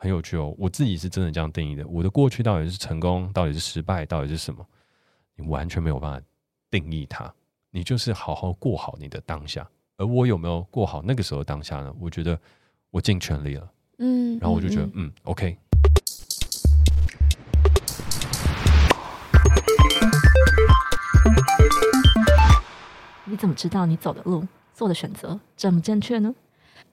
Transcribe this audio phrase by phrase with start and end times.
[0.00, 0.54] 很有趣哦。
[0.56, 1.86] 我自己是真的这样定义的。
[1.88, 4.64] 我的过去到底是成功，到底是失败，到底是什么？
[5.34, 6.24] 你完全没有办法
[6.70, 7.30] 定义它。
[7.70, 9.68] 你就是好好过好你的当下。
[9.96, 11.92] 而我有没有过好那个时候当下呢？
[12.00, 12.38] 我觉得
[12.90, 13.68] 我尽全力了。
[13.98, 15.58] 嗯，然后我就觉得，嗯，OK。
[23.24, 26.32] 你怎么知道你走的路、做的选择正不正确呢？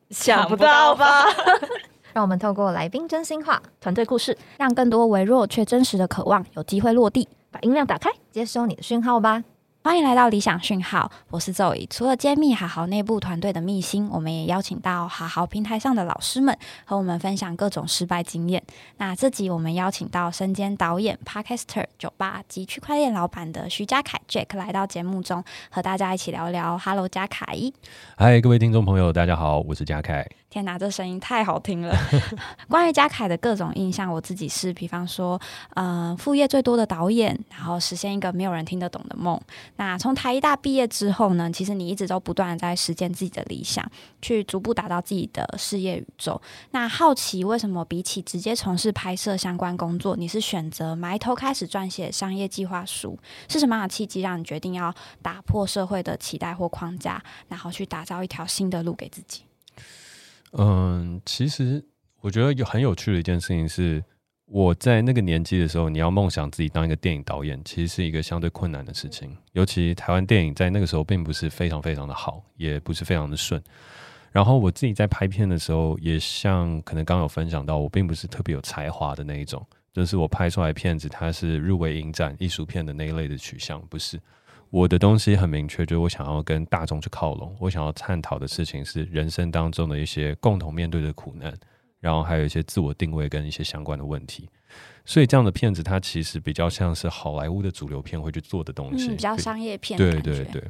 [0.10, 1.26] 想不到吧？
[2.16, 7.28] 让我们透过来宾真心话、团队故事，让更多微弱却真实的渴望有机会落地。
[7.52, 9.44] 把音量打开，接收你的讯号吧。
[9.84, 11.86] 欢迎来到理想讯号，我是 Zoe。
[11.90, 18.64] 除了揭秘好好内部团队的秘辛，我们也邀请到好好平台上的老师们和我们分享各种失败经验。
[18.96, 26.78] 那这集我们邀请到身兼导演、Podcaster、酒吧及区块链老板的徐家凯 Jack 来到节目中，和大家一起聊聊。
[26.78, 27.46] Hello，家凯。
[28.16, 30.26] 嗨，各位听众朋友，大家好，我是家凯。
[30.56, 31.94] 天哪，这声音太好听了！
[32.70, 35.38] 关于嘉凯的各种印象，我自己是，比方说，
[35.74, 39.38] 嗯，副业最多的导演，然后实现一个没有人听得懂的梦。
[39.76, 43.86] 那从台大毕业之后呢，其实你一直都不断的在实践自己的理想，
[44.22, 46.42] 去逐步打造自己的事业宇宙。
[46.72, 53.20] 那好奇为什么比起直接从事拍摄相关工作，你是选择埋头开始撰写商业计划书？
[53.50, 59.42] 是什么样的契机让你决定要打破社会的期待或框架，然后去打造一条新的路给自己？
[60.58, 61.84] 嗯，其实
[62.22, 64.04] 我觉得有很有趣的一件事情是，
[64.46, 69.36] 我在那个年纪的时候，你要梦想自己当一个电影导演，其实是一个相对困难的事情。
[69.52, 73.62] 尤其台湾电影在那个时候并不是非常非常的好，也不是非常的顺。
[74.32, 84.18] 然后我自己在拍片的时候，也像可能刚有分享到，我并不是特别有才华的那一种，就是我拍出来片子，它是入围影展艺术片的那一类的取向，不是。
[84.70, 87.56] 我的东西很明确，就是我想要跟大众去靠拢。
[87.60, 91.54] 我想要探讨的事情是人生当中的一些共同面对的苦难，
[92.00, 94.50] 然后还有一些自我定位跟一些相关的问题。
[95.06, 99.98] 所以这样的片子，它其实比较像是好莱坞的主流片会去做的东西，比较商业片。
[99.98, 100.64] 对对对。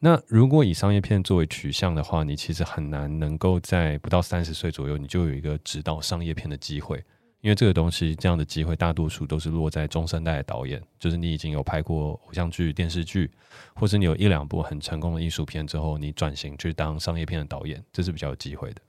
[0.00, 7.02] 那如果以商业片作为取向的话，你其实很难能够在不到三十岁左右，你就有一个指导商业片的机会。
[7.40, 13.30] 因为这个东西，这样的机会大多数都是落在中生代的导演，就是你已经有拍过偶像剧、电视剧，
[13.74, 18.80] 或者你有一两部很成功的艺术片之后，你转型去当商业片的导演，这是比较有机会的。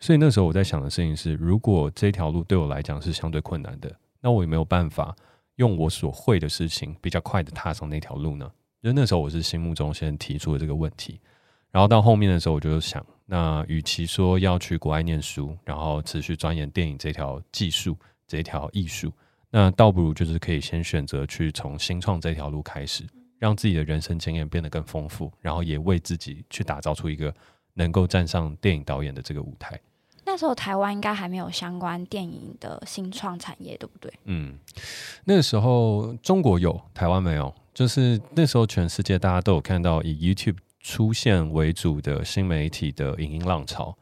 [0.00, 5.14] 所以那时候我在想的事情是，如果这条路对我来讲是相对困难的，那我有没有办法
[5.56, 8.50] 用我所会的事情，比较快的踏上那条路呢？
[8.80, 11.20] 因为那时候我是心目中先提出了这个问题。
[11.70, 17.96] 然后到后面的时候，我就想，那与其说要去国外念书，然后持续钻研电影这条技术、
[18.26, 19.12] 这条艺术，
[19.50, 23.04] 那倒不如就是可以先选择去从新创这条路开始，
[23.38, 27.32] 让自己的人生经验变得更丰富，然后也为自己去打造出一个
[27.74, 29.78] 能够站上电影导演的这个舞台。
[30.26, 34.12] 那时候台湾应该还没有相关电影的新创产业，对不对？
[34.24, 34.58] 嗯，
[35.24, 37.54] 那时候中国有，台湾没有。
[37.72, 40.56] 就是那时候全世界大家都有看到以 YouTube。
[40.80, 43.94] 出现为主的新媒体的影音浪潮，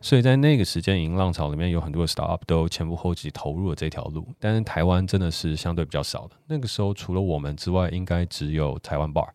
[0.00, 4.28] 所以在那个时间，影音浪潮里面有很多的 startup 都前赴后继投入了这条路。
[4.38, 6.36] 但是台湾真的是相对比较少的。
[6.46, 9.28] 那个时候，除了我们之外，应该只有台湾 bar。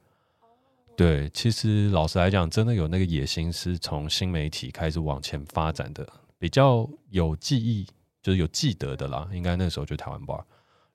[0.95, 6.07] 对，其实老实来讲，真的有那个野心，是从新媒体开始往前发展的，
[6.37, 7.87] 比较有记忆，
[8.21, 9.27] 就是有记得的啦。
[9.33, 10.43] 应该那时候就台湾 bar。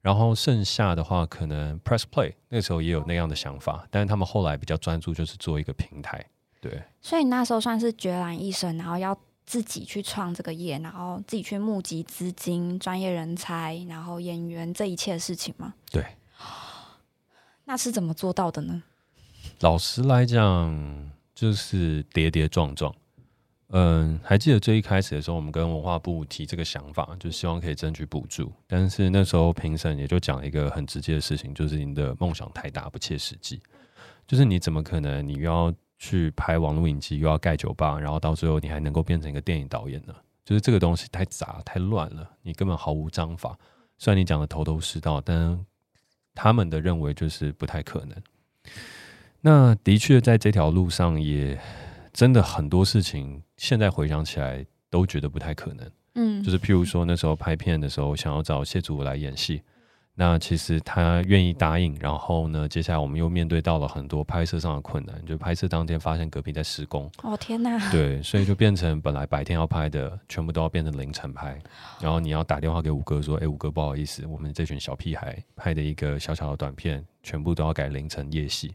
[0.02, 6.24] 然后剩下的话，可能 Press Play 那时候也有那样的想法，但是他们后来比较专注，就是做一个平台。
[6.60, 15.74] 对，所以那时候算是决然一生，然后要自己去创这个业，然后自己去募集资金、专业人才，然后演员这一切的事情吗？
[15.90, 16.04] 对。
[17.64, 18.82] 那是怎么做到的呢？
[19.60, 22.94] 老实来讲，就是跌跌撞撞。
[23.70, 28.52] 嗯，还记得最一开始的时候，我们跟文化部提这个想法，就希望可以争取补助。
[28.64, 33.60] 但是那时候评审也就讲了一个很直接的事情，就是你的梦想太大，不切实际。
[34.24, 40.14] 就是你怎么可能，你又要去拍网络影集，又要盖酒吧，然后到最后你还能够变成一个电影导演呢？
[40.44, 43.58] 就是这个东西太杂太乱了，你根本毫无章法。
[43.98, 45.66] 虽然你讲的头头是道，但
[46.36, 48.16] 他们的认为就是不太可能。
[49.40, 51.60] 那的确在这条路上也。
[52.16, 55.90] 真的很多事情，现在回想起来都觉得不太可能。
[56.14, 59.60] 嗯，就是譬如说那时候拍片的时候，想要找谢祖武来演戏，
[60.14, 61.94] 那其实他愿意答应。
[62.00, 67.06] 然后呢，接下来我们又面对到了很多拍摄上的困难，就拍摄当天发现隔壁在施工。
[67.22, 67.90] 哦天哪！
[67.90, 71.60] 对，所以就变成本来白天要拍的，全部都要变成凌晨拍。
[72.00, 78.74] 然后你要打电话给五哥说：“哎，五哥，不好意思，我们这群小屁孩拍的一个小小的短片，全部都要改凌晨夜戏。”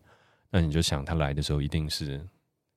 [0.53, 2.23] 那你就想他来的时候一定是。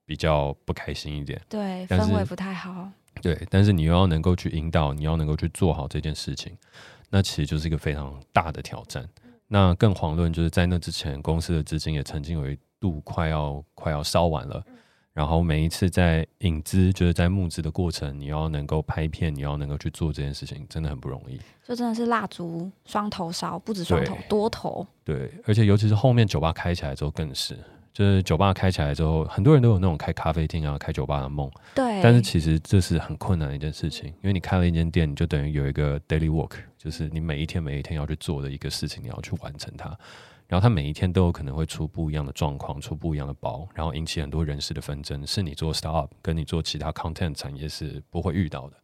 [0.05, 2.89] 比较不开心一点，对，氛围不太好。
[3.21, 6.55] 对，但是你又要能够去引导，你要能够去做好这件事情，
[7.09, 9.07] 那其实就是一个非常大的挑战。
[9.47, 14.63] 那更遑论就是在那之前，公司的资金也曾经有一度快要快要烧完了。
[15.13, 21.39] 然后每一次在引资，就是在募资的过程，你要能够拍片，你要能够去做这件事情，真的很不容易。
[21.63, 24.85] 就真的是蜡烛双头烧，不止双头，多头。
[25.05, 27.57] 对，而且尤其是后面酒吧开起来之后，更是，
[27.95, 31.49] 就是酒吧开起来之后，很多人都有那种开咖啡厅啊、开酒吧的梦。
[31.73, 32.01] 对。
[32.03, 39.97] 但是其实这是很困难的一件事情，因为你开了一间店，你就等于有一个 daily work，就是你每一天每一天要去做的一个事情，你要去完成它。
[40.47, 48.75] 然后它每一天都有可能会出不一样的状况，出不一样的包，然后引起很多人事的纷争，是你做 startup 跟你做其他 content 产业是不会遇到的，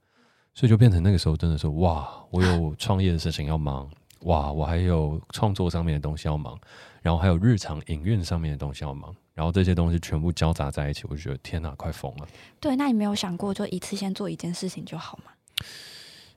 [0.54, 3.88] 所以就变成那个时候真的是哇，我有创业的事情要忙，
[4.22, 6.58] 哇，我还有创作上面的东西要忙，
[7.02, 12.28] 然后还有日常营运上面的东西要忙，然后这些东西全部交杂在一起，我就觉得天哪，快疯了。
[12.60, 15.32] 对，那你没有想过就一次先做一件事情就好吗？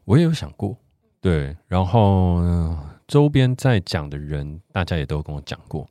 [0.04, 0.76] 我也有想过。
[1.20, 2.76] 对，然后
[3.06, 5.88] 周边在讲的人，大家也都跟我讲过。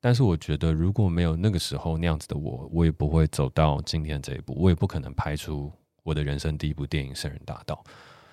[0.00, 5.72] 但是我觉得，如果没有那个时候那样子的我，我也不会走到今天这一步，我也不可能拍出
[6.04, 7.82] 我的人生第一部电影《圣人大道》。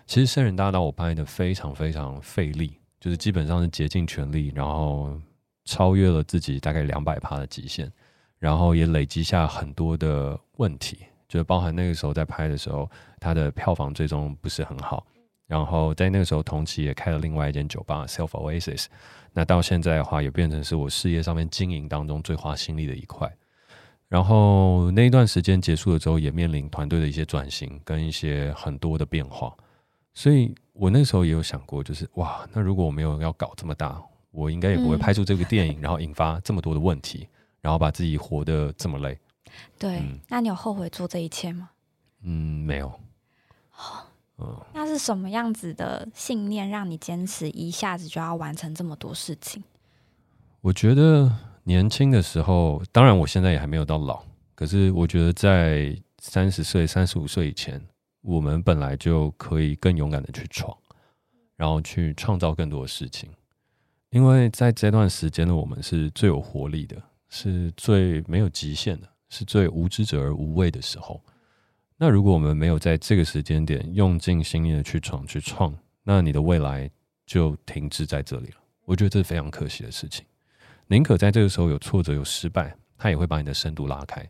[0.05, 5.19] 其实《圣人大道》我拍的非常非常费力，就是基本上是竭尽全力，然后
[5.65, 7.91] 超越了自己大概两百趴的极限，
[8.39, 12.89] 然后也累积下很多的问题，就是包含那个时候在拍的时候，
[13.19, 15.05] 它的票房最终不是很好。
[15.45, 18.85] 然后在那个时候，同期也开了另外一间酒吧 Self Oasis。
[19.33, 23.31] 那到现在的话，也变成是我事业上面经营当中最花心力的一块。
[24.07, 29.53] 然后那一段时间结束了之后，也面临团队的一些转型跟一些很多的变化。
[30.13, 34.01] 所以我那时候也有想过，就是哇，那如果我没有要搞这么大，
[34.33, 37.29] 我应该也不会拍出这个电影，然后引发这么多的问题，
[37.61, 39.17] 然后把自己活得这么累。
[39.77, 41.69] 对，那你有后悔做这一切吗？
[42.23, 42.91] 嗯，没有。
[44.73, 49.63] 那是什么样子的信念让你坚持一下子就要完成这么多事情？
[50.59, 51.31] 我觉得
[51.63, 54.21] 年轻的时候，当然我现在也还没有到老，
[54.55, 57.81] 可是我觉得在三十岁、三十五岁以前，
[58.21, 60.75] 我们本来就可以更勇敢的去闯，
[61.55, 63.29] 然后去创造更多的事情，
[64.13, 71.19] 因为在这段时间的我们是最有活力的，是最没有极限的，是最无知者而无畏的时候。
[71.97, 76.87] 那如果我们没有在这个时间点用尽心力的去闯去创，那你的未来
[77.25, 78.57] 就停滞在这里了。
[78.85, 80.23] 我觉得这是非常可惜的事情。
[80.85, 84.23] 宁可在这个时候有挫折有失败，它也会把你的深度拉开。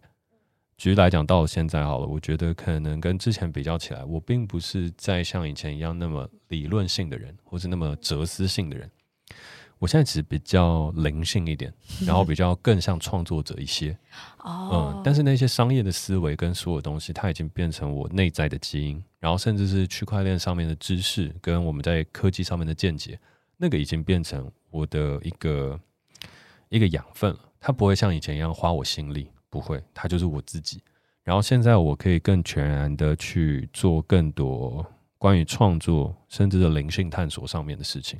[0.77, 8.89] 举例来讲，到了现在好了，我觉得可能跟之前比较起来，我并不是在像以前一样那么理论性的人，或是那么哲思性的人。
[9.83, 11.69] 我现在其实比较灵性一点，
[12.05, 13.91] 然后比较更像创作者一些，
[14.39, 23.19] 哦，嗯，但是那些商业的思维跟所有东西，它已经变成我内在的基因，然后甚至是区块链上面的知识跟我们在科技上面的见解，
[23.57, 25.77] 那个已经变成我的一个
[26.69, 27.39] 一个养分了。
[27.59, 30.81] 它不会像以前一样花我心力，不会，它就是我自己。
[31.23, 34.85] 然后现在我可以更全然的去做更多
[35.17, 38.17] 关于创作，甚至是灵性探索上面的事情。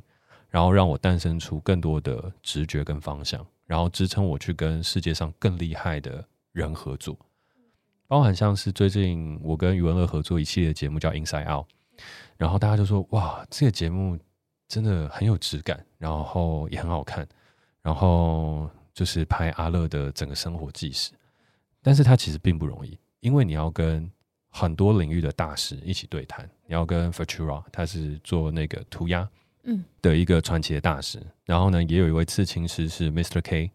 [0.54, 7.18] 然后让我诞生出更多的直觉跟方向，然后支撑我去跟世界上更厉害的人合作，
[8.06, 11.66] 包含像是最近我跟余文乐合作一系列节目叫 Inside Out，
[12.36, 14.16] 然后大家就说哇，这个节目
[14.68, 17.26] 真的很有质感，然后也很好看，
[17.82, 21.10] 然后就是拍阿乐的整个生活纪实，
[21.82, 24.08] 但是它其实并不容易，因为你要跟
[24.50, 29.28] 很多领域的大师一起对谈，你要跟 Futura，他是做那个涂鸦。
[29.64, 33.40] 嗯，的一个传奇的大师，然后呢，也有一位刺青师是 Mr.
[33.42, 33.70] K，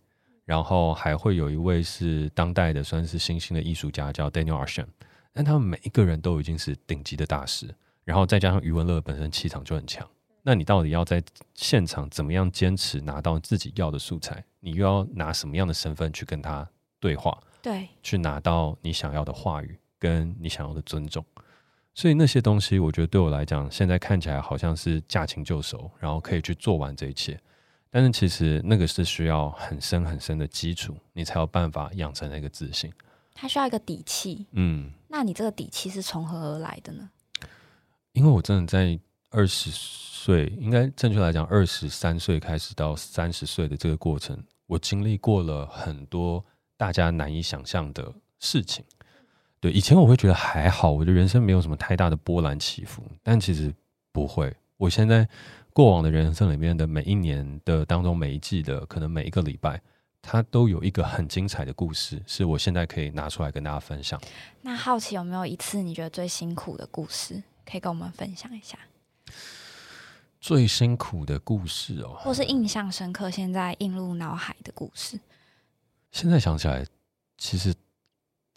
[0.45, 4.87] 然后还会有一位是当代的算是新兴的艺术家叫 Daniel Arsham，
[5.33, 10.07] 但他们每一个人都已经是顶级的大师，然后再加上余文乐本身气场就很强，
[10.43, 11.23] 那你到底要在
[11.55, 14.43] 现场怎么样坚持拿到自己要的素材？
[14.59, 16.69] 你又要拿什么样的身份去跟他
[16.99, 17.35] 对话？
[17.61, 21.25] 对，去拿到你想要的话语跟你想要的尊重。
[21.99, 27.37] 所以那些东西，我觉得对我来讲，现在看起来好像是驾轻就熟，然后可以去做完这一切。
[27.89, 32.89] 但是其实那个是需要很深很深的基础，你才有办法养成那个自信。
[33.33, 34.45] 它需要一个底气。
[34.53, 37.09] 嗯，那你这个底气是从何而来的呢？
[38.13, 38.97] 因为我真的在
[39.31, 46.45] 二十岁，应该正确来讲，二十三岁开始到三十岁的这个过程，我经历过了很多
[46.77, 48.85] 大家难以想象的事情。
[49.61, 53.73] 对，以前我会觉得还好，我的人生没有什么太大的波澜起伏，但其实
[54.11, 54.55] 不会。
[54.77, 55.27] 我现在
[55.73, 59.81] 过往的人生里面的每一年的当中，每一季的可能每一个礼拜，
[60.21, 64.19] 它都有一个很精彩的故事，是我现在可以拿出来跟大家分享。
[64.61, 68.79] 那好奇有没有一次你觉得最辛苦的故事，可以跟我们分享一下？
[70.39, 75.19] 最辛苦的故事哦，或是印象深刻、现在映入脑海的故事？
[76.13, 76.85] 现在想起来，
[77.37, 77.75] 其实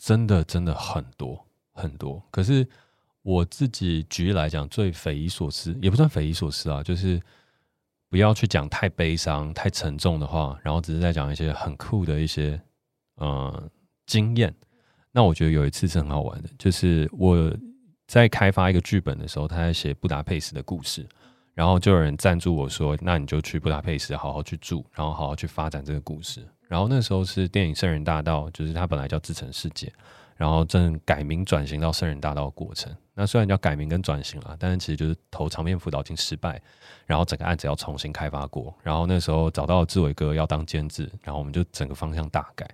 [0.05, 2.21] 真的真的很多很多。
[2.33, 2.67] 可是
[3.23, 7.23] 我自己举例来讲，最匪夷所思也不算匪夷所思啊，就是
[8.11, 12.61] 不要去讲太悲伤、太沉重的话，然后只是在讲一些很酷的一些
[13.15, 13.71] 呃
[14.05, 14.53] 经验。
[15.13, 17.57] 那我觉得有一次是很好玩的，就是我
[18.09, 21.07] 在开发一个剧本的时候，他在写布达佩斯的故事。
[21.55, 26.43] 然后就有人赞助我说：“那你就去布达佩斯好好去住，然后好好去发展这个故事。”
[26.73, 29.89] 然后那时候是电影《圣人大道》，就是它本来叫《自成世界》，
[30.39, 32.91] 然后正改名转型到《圣人大道》过程。
[33.13, 36.59] 那虽然叫改名跟转型了，但是其实就是投长片辅导金失败，
[37.05, 38.75] 然后整个案子要重新开发过。
[38.83, 42.67] 然后那时候找到志伟哥要当监制，然后我们就整个方向大改。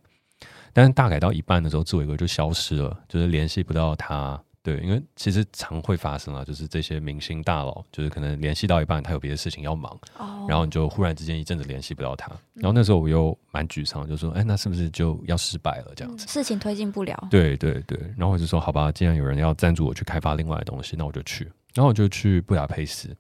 [0.73, 4.41] 但是大改到一半的时候，志伟哥就消失了，就是联系不到他。
[4.69, 9.99] 对，因为其实常会发生啊，就是这些明星大佬，就是可能联系到一半，他有别的事情要忙，
[10.47, 16.27] 然后你就忽然之间一阵子联系不到他，然后那时候我又蛮沮丧，就说，哎，那是不是就要失败了这样子？
[16.29, 17.29] 事情推进不了。
[17.31, 23.17] 对对对，然后我就说，好吧，既然有人要赞助我去开发另外的东西，那我就去，然后我就去布达佩斯，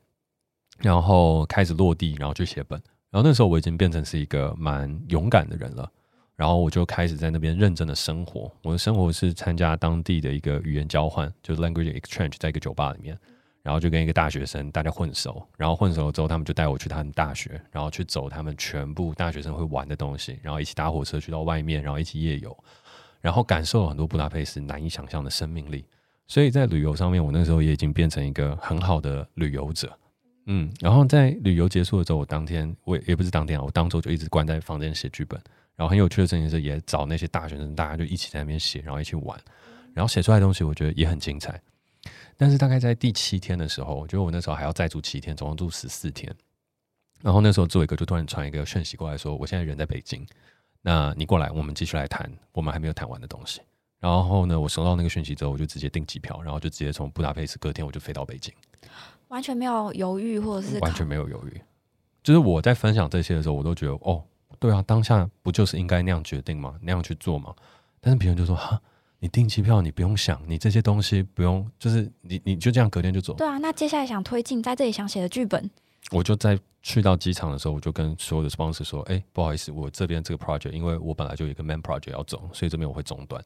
[0.81, 2.79] 然后开始落地，然后去写本，
[3.11, 5.91] 然后那时候我已经变成是一个蛮勇敢的人了。
[6.39, 8.49] 然后我就开始在那边认真的生活。
[8.63, 13.19] 我的生活是参加当地的一个语言交换，就是 language exchange，在一个酒吧里面，
[13.61, 15.45] 然后就跟一个大学生大家混熟。
[15.57, 22.57] 然后混熟了之后，他们就带我去他们大学，然后去走他们全部大学生会玩的东西，然后一起搭火车去到外面，然后一起夜游，
[23.21, 25.85] 然后感受了很多布达佩斯难以想象的生命力。
[26.29, 29.93] 所以在旅游上面，我那时候也已经变成一个很好的旅游者。
[30.47, 35.41] 嗯，然后在旅游结束的时候，我当天我也不是当天啊，我当周就一直关在房间写剧本。
[35.79, 39.41] 然后很有趣的事情是，也找那些大学生，大家就一起在那边写，然后一起玩，
[39.95, 41.63] 然后写出来的东西，我觉得也很精彩。
[42.37, 46.35] 但是大概在第七天的时候，我觉得我那时候还要再住七天，总共住十四天。
[47.23, 50.27] 然后那时候志伟哥就突然传一个讯息过来说：“我现在人在北京，
[50.83, 53.61] 那你过来，我们继续来谈我们还没有谈完的东西。”
[54.01, 58.53] 然后呢，我收到那个讯息之后，我就直接订机票，然后就直接从布达佩斯隔天我就飞到北京，
[59.29, 61.61] 完全没有犹豫或者是完全没有犹豫。
[62.23, 64.25] 就是我在分享这些的时候，我都觉得哦。
[64.59, 66.77] 对啊，当下不就是应该那样决定吗？
[66.83, 67.55] 那样去做吗？
[68.01, 68.81] 但是别人就说：“哈，
[69.19, 75.71] 你订机票，你不用想，你这些东西不用，就是你你就这样隔天就走。”对啊，那接下来想推进在这里想写的剧本，
[76.13, 83.43] 我就在去到机场的时候，我就跟所有的 sponsor 说：“哎，不好意思，我这边这个 project，因为我本来就有一个 main project 要走，所以这边我会中断。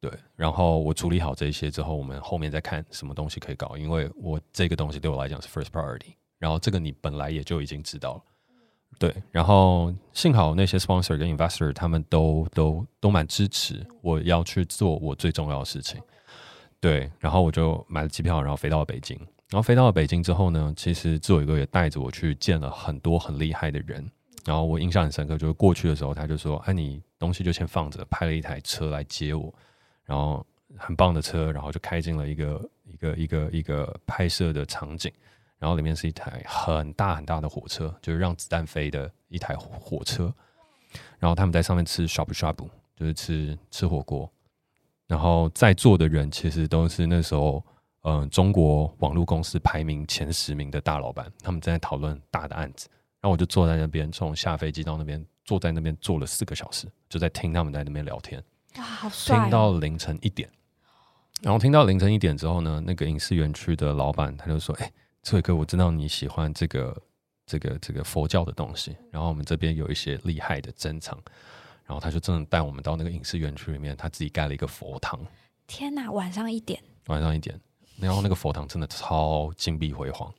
[0.00, 6.14] 对，然后我处理好这些之后，我们后面再看什么东西可以搞，因为我这个东西对我来讲是 first priority。
[6.38, 8.22] 然后这个你本来也就已经知道了。”
[9.00, 15.98] 对，然后幸好那些 sponsor 跟 investor 他们都都都蛮支持我要去做我最重要的事情。
[16.78, 19.18] 对，然后我就买了机票，然后飞到了北京。
[19.48, 24.06] 然后飞到了北京之后呢，其实志伟哥也带着我去见了很多很厉害的人。
[24.44, 29.50] 然后我印象很深刻，就是过去的时候，他就说：“哎，你东西就先放着。”派了一台车来接我，
[30.04, 35.10] 然后很棒的车，然后就开进了一个一个一个一个拍摄的场景。
[35.60, 40.34] 然后里面是一台很大很大的火车，就是让子弹飞的一台火车。
[41.18, 44.28] 然后他们在上面吃 shabu shabu，就是吃吃火锅。
[45.06, 47.62] 然后在座的人其实都是那时候，
[48.04, 52.88] 嗯，中国网络公司排名前十名的大老板，他们正在讨论大的案子。
[53.20, 58.42] 然后我就坐在那边，从下飞机到那边，坐在那边坐了四个小时，就在听他们在那边聊天。
[58.78, 59.38] 哇，好帅！
[59.38, 60.48] 听到凌晨一点。
[61.42, 67.02] 然后听到凌晨一点之后呢，那个影视园区的老板他就说：“哎。”这位哥，我知道你喜欢这个、
[67.46, 68.96] 这个、这个佛教的东西。
[69.10, 71.18] 然后我们这边有一些厉害的珍藏。
[71.86, 75.18] 然后他就真的带我们到那个影视园区里面，他自己盖了一个佛堂。
[75.66, 77.60] 天哪，晚上一点，晚上一点，
[77.98, 80.32] 然后那个佛堂真的超金碧辉煌。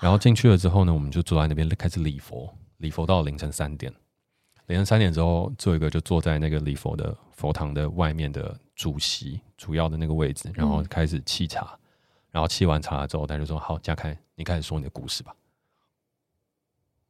[0.00, 3.92] 然后进去了之后呢，我们就坐在那边开始礼佛，礼佛到凌晨三点。
[4.68, 11.78] 凌晨三点之后，这位哥就坐在那个礼佛的佛堂的外面的主席主要的那个位置，然后开始沏茶。
[12.30, 15.34] 然后沏完茶之后，他就说：“好，嘉开，你开始说你的故事吧。”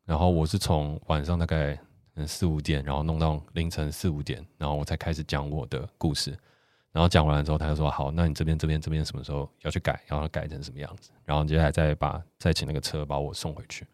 [0.07, 1.79] 然后我是从晚上大概
[2.15, 6.31] 嗯四五点，然后弄到凌晨四五点，然后我才开始讲我的故事。
[6.93, 10.01] 然后讲完了之后，他就说：“好，那你这边这边这边什么时候要去改？
[10.09, 13.87] 要改成什么样子？”然后接下来再把再请那个车把我送回去。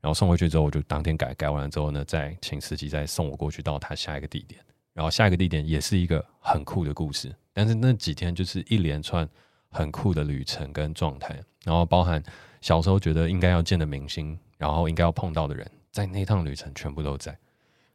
[0.00, 4.60] 然后送回去之后，我就当天改，改完了之后呢，再请司机再送我过去到他下一个地点。
[4.92, 9.28] 然后下一个地点也是一个很酷的故事，但是那几天就是一连串。
[9.70, 12.22] 很酷的旅程跟状态，然后包含
[12.60, 17.36] 小时候觉得应该要见的明星，然后应该要碰到的人，在那趟旅程全部都在。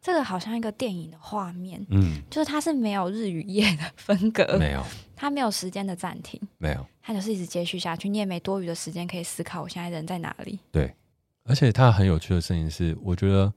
[0.01, 4.83] 这个好像一个电影的画面，嗯，就是它是没有日与夜的分隔，没有，
[5.15, 6.85] 它没有时间的暂停，没有。
[7.01, 10.59] 它就是一直接续下去，你也没多余的时间可以思考我现在人在哪里。
[10.71, 10.93] 对
[11.45, 13.53] 而且它很有趣的事情是，我觉得，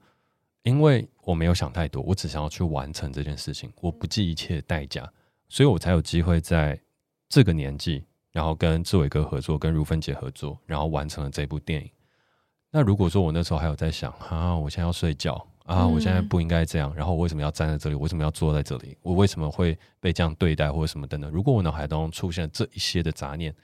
[0.63, 5.09] 因为我没有想太多，我只想要去完成这件事情，我不计一切代价，
[5.49, 6.79] 所以我才有机会在
[7.29, 11.91] 这个年纪，然后跟志伟哥合作，跟如芬姐合作，然后完成了这部电影。
[12.71, 17.95] 那如果说我那时候还有在想啊，我现在要睡觉啊，嗯我现在不应该这样，然后我为什么要站在这里？
[17.95, 18.97] 我为什么要坐在这里？
[19.03, 21.31] 我为什么会被这样对待，或者什么等等？
[21.31, 23.55] 如果我脑海当中出现这一些的杂念，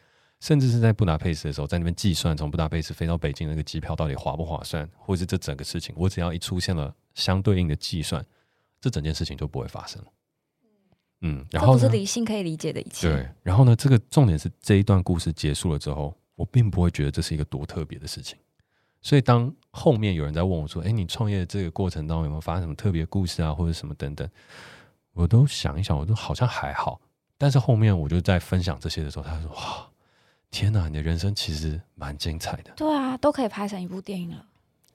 [0.40, 8.24] 甚至是在布达佩斯的时候，在那边计算从布达佩斯飞到北京那个机票到底划不划算，或者是这整个事情，我只要一出现了相对应的计算，
[8.80, 10.08] 这整件事情就不会发生了。
[11.22, 13.08] 嗯，然后是理性可以理解的一切。
[13.08, 13.74] 对，然后呢？
[13.74, 18.36] 这个重点是这一段故事结束了之后，我并不会觉得这是一个多特别的事情。
[19.00, 24.28] 所以当后面有人在问我说：“哎，你创业这个过程当中有没有发生什么特别故事啊，或者什么等等？”
[25.14, 27.00] 我都想一想，我都好像还好。
[27.36, 29.88] 但是后面我就在分享这些的时候，他说：“哇，
[30.50, 32.72] 天哪，你的人生其实蛮精彩的。
[32.76, 34.44] 对啊，都可以拍成一部电影了，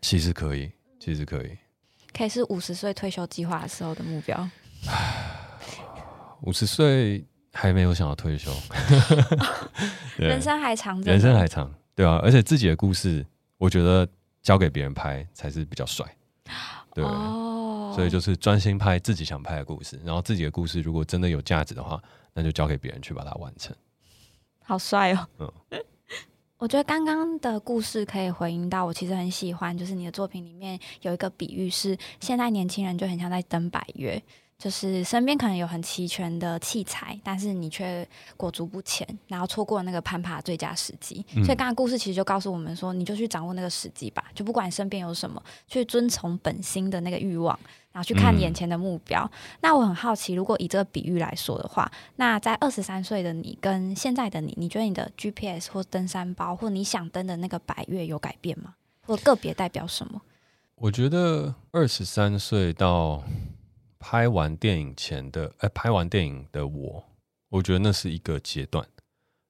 [0.02, 1.58] 其实可以，其实可以。
[2.14, 4.50] 可以是五十岁退休计划的时候的目标。
[6.42, 8.52] 五十岁还没有想要退休，
[10.18, 13.26] 人生还长着，人生还长，对啊，而且自己的故事，
[13.58, 14.08] 我觉得
[14.42, 16.06] 交给别人拍才是比较帅，
[16.94, 17.04] 对。
[17.04, 22.02] 哦，所以就是专心拍自己想拍的故事，然后自己的故事如果真的有价值的话，
[22.34, 23.76] 那就交给别人去把它完成。
[24.64, 25.28] 好帅哦。
[25.40, 25.52] 嗯。
[26.60, 34.20] 我觉得刚刚的故事可以回应到我，其实很喜欢，就是你的作品里面有一个比喻是，现在年轻人就很像在登百越，
[34.58, 41.24] 就是身边可能有很齐全的器材，但是你却裹足不前，然后错过了那个攀爬的最佳时机。
[41.36, 47.58] 嗯所以刚刚故事其实就告诉我们说，你就去掌握那个时机吧，就不管身边有什么，去遵从本心的那个欲望，
[47.92, 49.30] 然后去看嗯眼前的目标。
[49.62, 58.74] 那我很好奇，如果以这个比喻来说的话，那在二十三岁的你跟现在的你，你觉得你的 GPS 或登山包，或你想登的那个百越有改变吗？
[59.06, 60.20] 或个别代表什么？
[60.76, 63.24] 我觉得二十三岁到
[64.00, 67.04] 拍完电影前的，哎、拍完电影的我，
[67.50, 68.86] 我觉得那是一个阶段。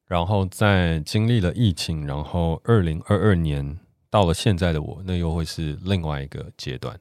[0.05, 3.77] 然后在经历了疫情，然后二零二二年
[4.10, 6.97] 到了现在的我，那又会是另外一个阶段。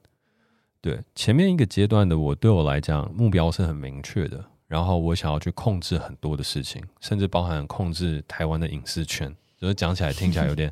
[0.81, 9.33] 对，前面一个阶段的我，对我来讲目标是很明确的，然后我想要去控制很多的事情，甚至包含控制台湾的影视圈。
[9.59, 10.71] 就是讲起来听起来有点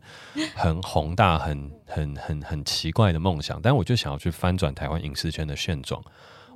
[0.53, 5.99] 很宏大、很很很很奇怪的梦想，但我就想要去翻转台湾影视圈的现状。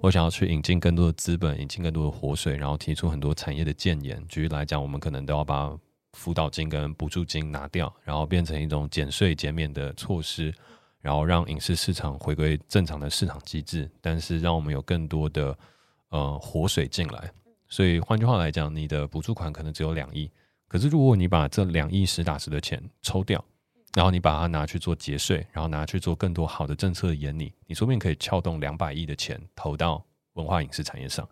[0.02, 4.26] 我想要去引进更多的资本，引进更多的活水，然后提出很多产业的建言。
[4.30, 5.78] 举例来讲，我们可能都要把
[6.14, 10.54] 辅导金跟补助金拿掉，然后变成一种减税减免的措施，
[11.02, 15.58] 然后让影视市场回归正常的市场机制，但是让我们有更多的
[16.10, 17.30] 呃活水进来。
[17.68, 20.32] 所以换句话来讲，你的补助款可能只有两亿，
[20.70, 23.44] 可是如果你把这两亿实打实的钱抽掉，
[23.96, 31.28] 然后你把它拿去做节税，然后拿去做更多好的政策的研拟，你说不定可以撬动两百亿的钱投到文化影视产业上，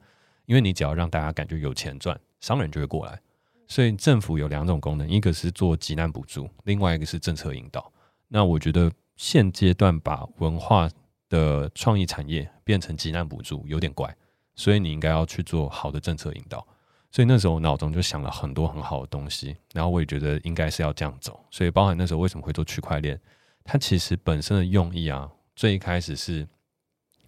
[0.46, 3.22] 因为你只要让大家感觉有钱赚，商人就会过来。
[3.68, 7.92] 所以政府有两种功能，一个是做急难补助，另外一个是政策引导。
[8.28, 10.90] 那我觉得现阶段把文化
[11.30, 14.16] 的创意产业变成急难补助有点怪，
[14.56, 16.66] 所以你应该要去做好的政策引导。
[17.12, 21.40] 所以那时候我脑中就想了很多很好的东西，然后我也觉得应该是要这样走。
[21.50, 23.20] 所以包含那时候为什么会做区块链，
[23.64, 26.48] 它其实本身的用意啊，最一开始是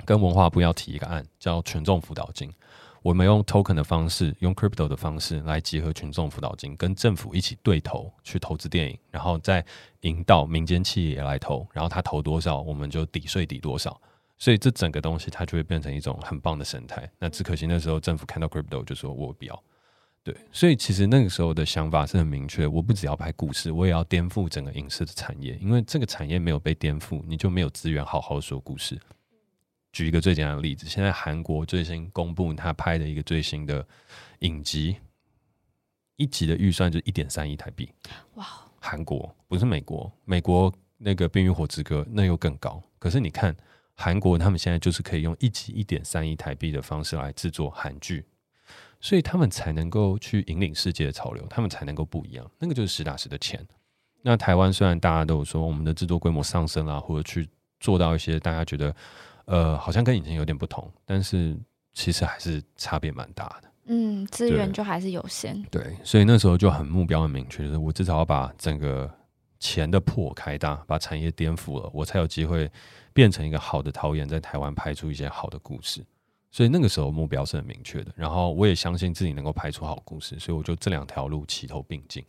[0.06, 2.54] 跟文化部要提一个案，叫群众辅导金。
[3.02, 9.66] 我们用 token 的方式，用 crypto 的方式来结合群众辅导金，跟政府一起对投去投资电影，然后再
[10.02, 14.00] 引导民间企业来投，然后他投多少，我们就抵税抵多少。
[14.38, 17.10] 所以这整个东西它就会变成一种很棒的生态。
[17.20, 19.64] 那只可惜那时候政府看到 crypto 就说我不要。
[20.24, 29.00] 对，所以其实那个时候的想法是很明确，我不只要拍故事，我也要颠覆整个影视的产业，因为这个产业没有被颠覆，你就没有资源好好说故事。
[29.92, 33.84] 举一个最简单的例子，现在韩国最新公布他拍的一个最新的
[34.40, 34.98] 影集，
[36.18, 37.90] 一集的预算就一点三亿台币。
[38.36, 38.46] 哇，
[38.80, 42.84] 韩国不是美国，美国那个《冰与火之歌》那又更高。
[43.00, 43.56] 可是你看
[43.96, 48.24] 韩国，他们现在就是可以用一集一点三亿台币的方式来制作韩剧，
[49.00, 52.50] 所以他们才能够去引领世界的潮流，他们才能够不一样。
[52.60, 53.66] 那个就是实打实的钱。
[54.22, 58.94] 那台湾虽然大家都有说我们的制作规模上升啦，或者去做到一些大家觉得
[59.46, 61.58] 呃好像跟以前有点不同，但是
[61.94, 63.72] 其实还是差别蛮大的。
[63.86, 65.64] 嗯，资源就还是有限。
[65.72, 69.10] 对，所以那时候就很目标很明确，就是我至少要把整个
[69.60, 72.70] 钱的破开大，把产业颠覆了，我才有机会
[73.14, 76.06] 变成一个好的导演，在台湾拍出一些好的故事。
[76.52, 82.24] 所以那个时候目标是很明确的，然后我也相信自己能够拍出好故事，所以我就这两条路齐头并进。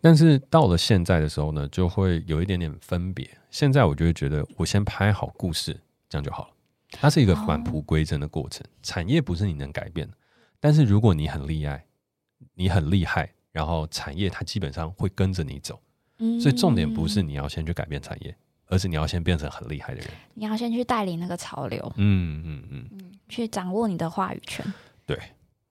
[0.00, 3.28] 但是到了现在的时候呢，就会有一点点分别。
[3.50, 6.50] 现在我就会觉得，我先拍好故事，这样就好了。
[6.90, 8.64] 它是一个返璞归真的过程。
[8.82, 10.14] 产业不是你能改变的，
[10.60, 11.84] 但是如果你很厉害，
[12.54, 15.80] 你很厉害，然后产业它基本上会跟着你走。
[16.40, 18.36] 所以重点不是你要先去改变产业，
[18.68, 20.08] 而是你要先变成很厉害的人。
[20.34, 24.64] 你要先去带领那个潮流，嗯嗯嗯，去掌握你的话语权。
[25.06, 25.18] 对，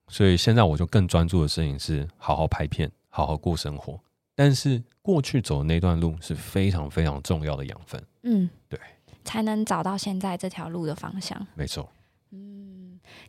[0.08, 3.98] 所以现在我就更专注的事情是好好拍片，好好过生活。
[4.34, 8.02] 但是过去走的那段路是非常非常重要的养分。
[8.22, 8.78] 嗯，对，
[9.24, 11.46] 才能找到现在这条路的方向。
[11.54, 11.88] 没错。
[12.30, 12.57] 嗯，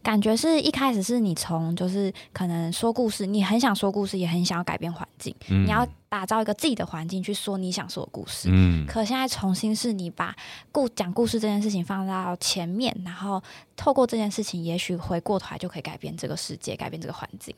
[0.01, 8.49] 感觉是一开始是你从就是可能说故事，你很想说故事，也很想要改变环境，嗯你要打造一个自己的环境去说你想说的故事。
[8.51, 10.35] 嗯可现在重新是你把
[10.71, 13.41] 故讲故事这件事情放到前面，然后
[13.75, 17.53] 透过这件事情，也许回过头来就可以改变这个世界，改变这个环境。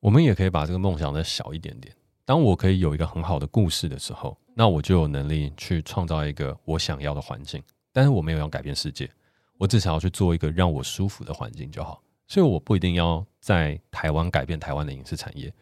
[0.00, 1.94] 我们也可以把这个梦想再小一点点。
[2.24, 7.60] 当我可以有一个很好的故事的时候，那我就有能力去创造一个我想要的环境。
[7.92, 9.10] 但是我没有要改变世界，
[9.58, 12.02] 我只想要去做一个让我舒服的环境就好。
[12.26, 15.52] 所以我不一定要在台湾改变台湾的影视产业，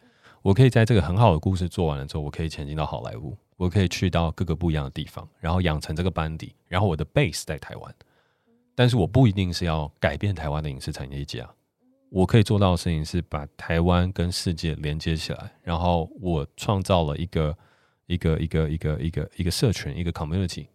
[0.41, 7.95] 我可以在这个很好的故事做完了之后，我可以前进到好莱坞，我可以去到各个不一样的地方，然后养成这个班底，然后我的 base 在台湾。
[8.73, 11.53] 但是我不一定是要改变台湾的影视产业界啊。
[12.09, 17.57] 我可以做到的事情是把台湾跟世界连接起来，然后我创造了一个
[18.07, 20.67] 一个一个一个一个一个社群、一个 community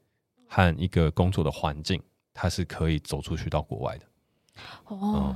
[0.47, 2.01] 和一个工作的环境，
[2.39, 4.05] 它是可以走出去到国外的。
[4.85, 5.35] 哦，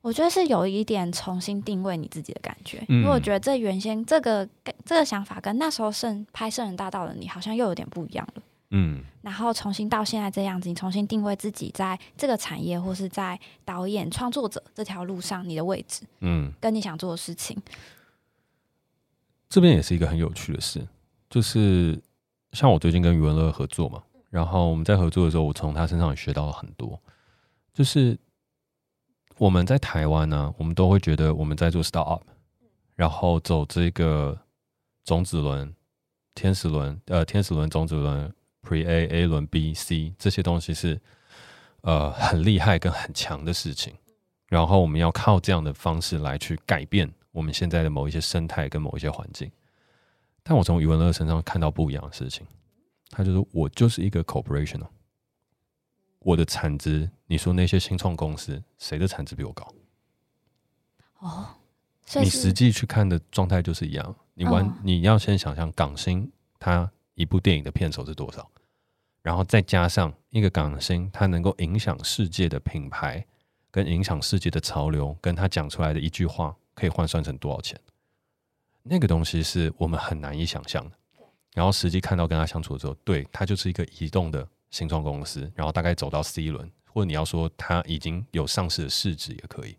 [0.00, 4.46] 我觉得是有一点重新定位你自己的感觉，嗯因为我觉得这原先这个
[4.84, 8.42] 这个想法跟那时候圣拍《圣人大道》的你好像又有点不一样了。
[8.74, 17.56] 嗯，然后重新到现在这样子，你重新定位自己在这个产业或是在导演创作者这条路上你的位置，嗯，跟你想做的事情。
[19.48, 20.88] 这边也是一个很有趣的事，
[21.28, 22.00] 就是
[22.52, 24.02] 像我最近跟余文乐合作嘛，
[24.32, 26.98] 然后我们在合作的时候，我从他身上也学到了很多。
[27.74, 28.18] 就是
[29.36, 32.22] 我们在台湾呢、我们都会觉得我们在做 start up，
[32.94, 34.38] 然后走这个
[35.04, 35.70] 种子轮、
[36.34, 40.98] 天使轮、呃天使轮、种子轮、Pre A、A 轮、B、C 这些东西是
[41.82, 43.92] 呃很厉害跟很强的事情，
[44.48, 49.52] 然后我们要靠这样的方式来去改变我们现在的某一些生态跟某一些环境。
[50.42, 52.46] 但我从余文乐身上看到不一样的事情，
[53.12, 54.88] 他就说我就是一个 corporation 哦，
[56.20, 59.70] 我的产值，你说那些新创公司谁的产值比我高？
[61.18, 61.46] 哦，
[62.16, 64.16] 你实际去看的状态就是一样。
[64.32, 68.50] 你玩，哦你要先想象港星他一部电影的片酬是多少，
[69.20, 73.26] 然后再加上一个港星他能够影响世界的品牌，
[73.70, 77.78] 跟影响世界的潮流，跟他讲出来的一句话可以换算成多少钱？
[78.82, 80.96] 那个东西是我们很难以想象的。
[81.54, 89.76] 然后实际看到跟他相处的时候，对他就是一个移动的新创公司，然后大概走到 C 轮，或者你要说他已经有上市的市值也可以。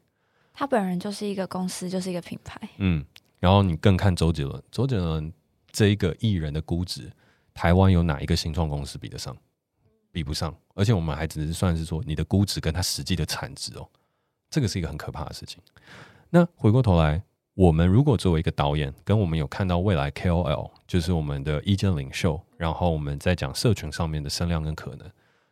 [0.54, 2.62] 他本人就是一个公司，就是一个品牌。
[2.78, 3.04] 嗯，
[3.40, 5.34] 然后你更看周杰伦，周杰伦
[5.72, 7.12] 这一个艺人的估值，
[7.54, 9.36] 台湾有哪一个新创公司比得上？
[10.12, 13.90] 比不上，而且我们还只是算是说你的估值跟他实际的产值哦，
[14.52, 15.60] 这个是一个很可怕的事情。
[16.30, 17.24] 那回过头来，
[17.56, 25.08] 我们如果作为一个导演，跟我们有看到未来 KOL，就是我们的意见领袖，然后我们在讲社群上面的声量跟可能，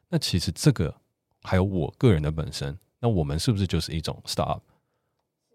[0.10, 0.96] 那其实这个
[1.44, 4.62] 还有我个人的本身，那我们是不是就是一种 startup？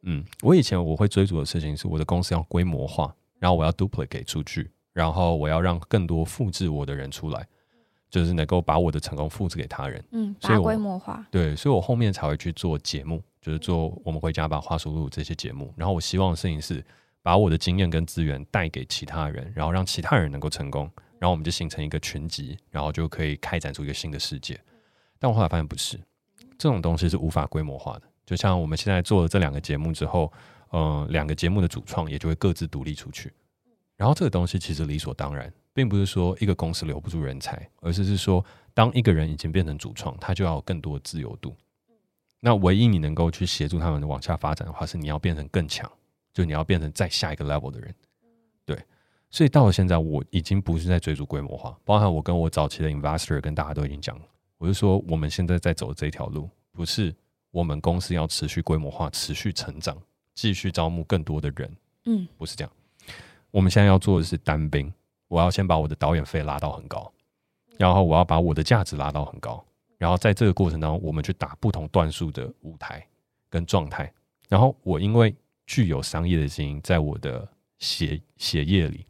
[0.03, 7.49] 嗯，我以前我会追逐的事情是我的公司要规模化，然后我要 duplicate 出去，然后我要让更多复制我的人出来，
[8.11, 10.05] 就是能够把我的成功复制给他人。
[10.11, 11.27] 嗯，把它所以我规模化。
[11.31, 15.73] 对，所以我后面才会去做节目，就是做我们回家把话术录这些节目。
[15.77, 16.85] 然后我希望的事情是
[17.23, 24.59] 把我的经验跟资源带给其他人，然后让其他人能够成功，然后我们就形成一个群集，然后就可以开展出一个新的世界。
[25.19, 25.99] 但我后来发现不是，
[26.59, 28.03] 这种东西是无法规模化的。
[28.25, 30.33] 就像我们现在做了这两个节目之后，
[30.73, 33.33] 嗯、两个节目的主创也就会各自独立出去。
[33.97, 41.55] 然后这个东西其实理所当然，并不是说一个公司留不住人才，而是是说，当一个人已经变成主创，他就要有更多的自由度。
[42.41, 45.91] 那唯一你能够去协助他们往下发展的话，是你要变成更强，
[46.33, 47.95] 就你要变成再下一个 level 的人。
[48.65, 48.83] 对，
[49.31, 54.25] 所以到了现在，我已经不是在追逐规模化，包含我跟我早期的 investor 跟大家都已经讲了，
[54.57, 57.15] 我是说我们现在在走的这条路，不是
[57.51, 60.01] 我们公司要持续规模化、持续成长、
[60.35, 62.73] 继续招募更多的人，嗯，不是这样。
[63.51, 64.93] 我们现在要做的是单兵，
[65.29, 67.13] 我要先把我的导演费拉到很高，
[67.77, 69.65] 然后我要把我的价值拉到很高，
[69.99, 73.07] 然后在这个过程当中，我们去打不同段数的舞台
[73.51, 74.13] 跟状态。
[74.49, 75.35] 然后我因为
[75.67, 79.05] 具有商业的基因在我的血血液里，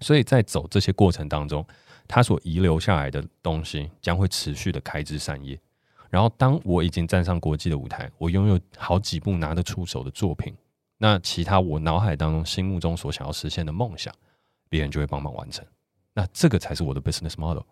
[0.00, 1.64] 所以在走这些过程当中，
[2.08, 5.58] 它所遗留下来的东西将会持续的开枝散叶。
[6.10, 10.52] 然后当我已经站上国际的舞台，我拥有好几部拿得出手的作品，
[10.96, 14.12] 那其他我脑海当中心目中所想要实现的梦想，
[14.68, 15.64] 别人就会帮忙完成。
[16.14, 17.62] 那这个才是我的 business model。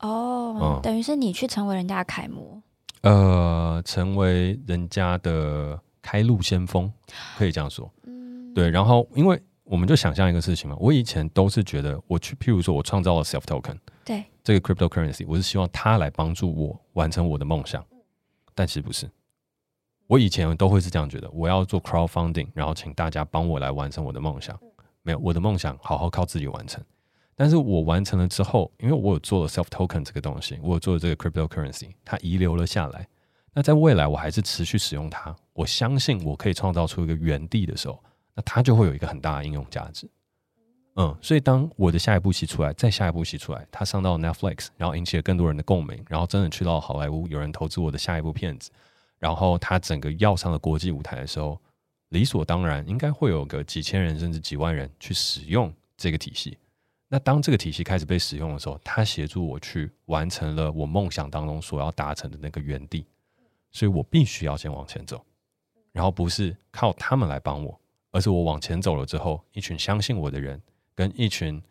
[0.00, 2.62] 哦，嗯等于是你去成为人家的楷模。
[3.02, 6.90] 呃，成为人家的开路先锋，
[7.36, 7.90] 可以这样说。
[8.04, 17.84] 嗯，对，然后因为我们就想象一个事情嘛，我以前都是觉得我去，譬如说我创造了 self token 对，这个 cryptocurrency，我是希望它来帮助我完成我的梦想，
[18.54, 19.08] 但其实不是。
[20.06, 24.58] 我以前都会是这样觉得，我要做 crowdfunding，然后请大家帮我来完成我的梦想。
[25.04, 26.82] 没有，我的梦想好好靠自己完成。
[27.36, 33.06] 但是我完成了之后，因为我有做了 self token 这个东西，我有做了这个 cryptocurrency，它遗留了下来。
[33.52, 38.02] 那在未来我还是持续使用它，我相信我可以创造出一个原地的时候，
[38.34, 40.08] 那它就会有一个很大的应用价值。
[40.96, 48.70] 嗯，所以当我的下一部戏出来，再下一部戏出来，它上到 Netflix，然后引起了更多人的共鸣，然后真的去到好莱坞，有人投资我的下一部片子，
[49.18, 51.60] 然后它整个要上了国际舞台的时候，
[52.10, 56.56] 理所当然应该会有个几千人甚至几万人去使用这个体系。
[57.08, 63.06] 那当这个体系开始被使用的时候，它协助我去完成了我梦想当中所要达成的那个原地，
[63.70, 65.24] 所以我必须要先往前走，
[65.92, 67.78] 然后不是靠他们来帮我，
[68.10, 70.60] 而是我往前走了之后，一群相信我的人
[70.94, 71.62] 跟一群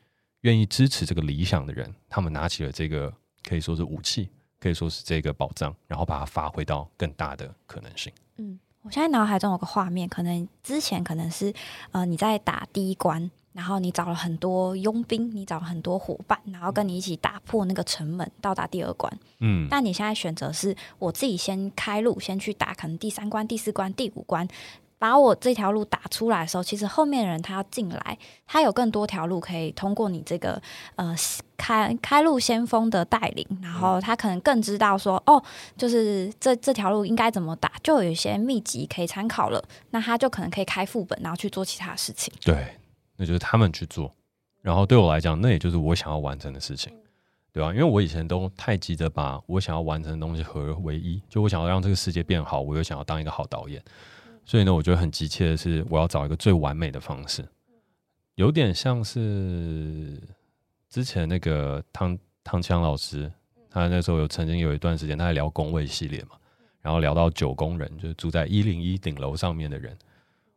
[0.41, 8.13] 愿意支持这个理想的人，他们拿起了这个可以说是武器，可以说是这个宝藏，然后把它发挥到更大的可能性。
[8.37, 11.53] 嗯，我现在脑海中有个画面，可能之前可能是
[11.91, 19.11] 呃你在打第一关，然后你找了很多佣兵，你找了很多伙伴，然后跟你一起打破那个城门，到达第二关。
[19.39, 24.45] 嗯，但你现在选择是我自己先开路，先去打可能第三关、第四关、第五关，
[25.03, 30.61] 把我这条路打出来的时候，其实后面的人他要进来，他有更多条路可以通过你这个
[30.95, 31.13] 呃
[31.57, 35.43] 开开路先锋的带领，然后他可能更知道说哦，
[35.75, 42.33] 就是这这条路应该怎么打，就有一些秘籍可以参考了，那他就可能可以开副本，然后去做其他的事情。
[42.41, 42.65] 对，
[43.17, 44.09] 那就是他们去做，
[44.61, 46.93] 然后对我来讲，那也就是我想要完成的事情，
[47.51, 53.83] 对吧、因为我以前都太急着把我想要完成的东西合而为一，就我想要让这个世界变好，我又想要当一个好导演，
[54.45, 57.47] 所以呢，我觉得很急切的是，我要找一个最完美的方式，
[58.35, 60.19] 有点像是
[60.89, 63.31] 之前那个汤汤强老师，
[63.69, 66.35] 他那时候有曾经有一段时间他在聊工位系列嘛，
[66.81, 69.97] 然后聊到九宫人，就是住在一零一顶楼上面的人，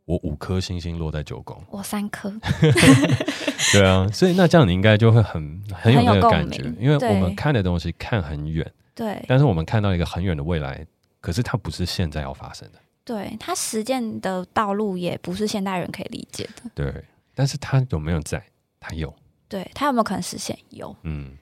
[0.05, 1.63] 我五颗星星落在九宫。
[1.71, 2.33] 我三颗，
[3.73, 9.25] 对啊，所以那这样你应该就会很很有那个感觉，因为我们看的东西看很远，对。
[9.29, 10.85] 但是我们看到一个很远的未来，
[11.21, 16.71] 可是它不是现在要发生的，对，他实践的道路也不是现代人可以理解的。
[16.75, 17.05] 对。
[17.35, 18.43] 但是他有没有在？
[18.81, 19.15] 他有，
[19.49, 20.59] 对他有没有可能实现？
[20.71, 21.37] 有，嗯，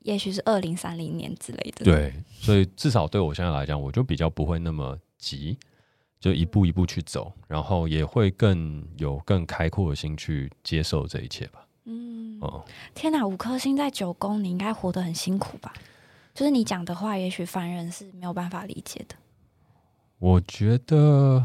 [0.00, 2.14] 也许是二零三零年之类的。，对。
[2.32, 5.58] 所以至少对我现在来讲，我就比较不会那么急，
[6.20, 11.66] 就一步一步去走，然后也会更有更开阔的心去接受这一切吧。
[11.84, 15.72] 嗯，哦、天哪，五颗星在九宫，你应该活得很辛苦吧？
[16.32, 19.16] 就是你讲的话，也许凡人是没有办法理解的。
[20.20, 21.42] 我觉得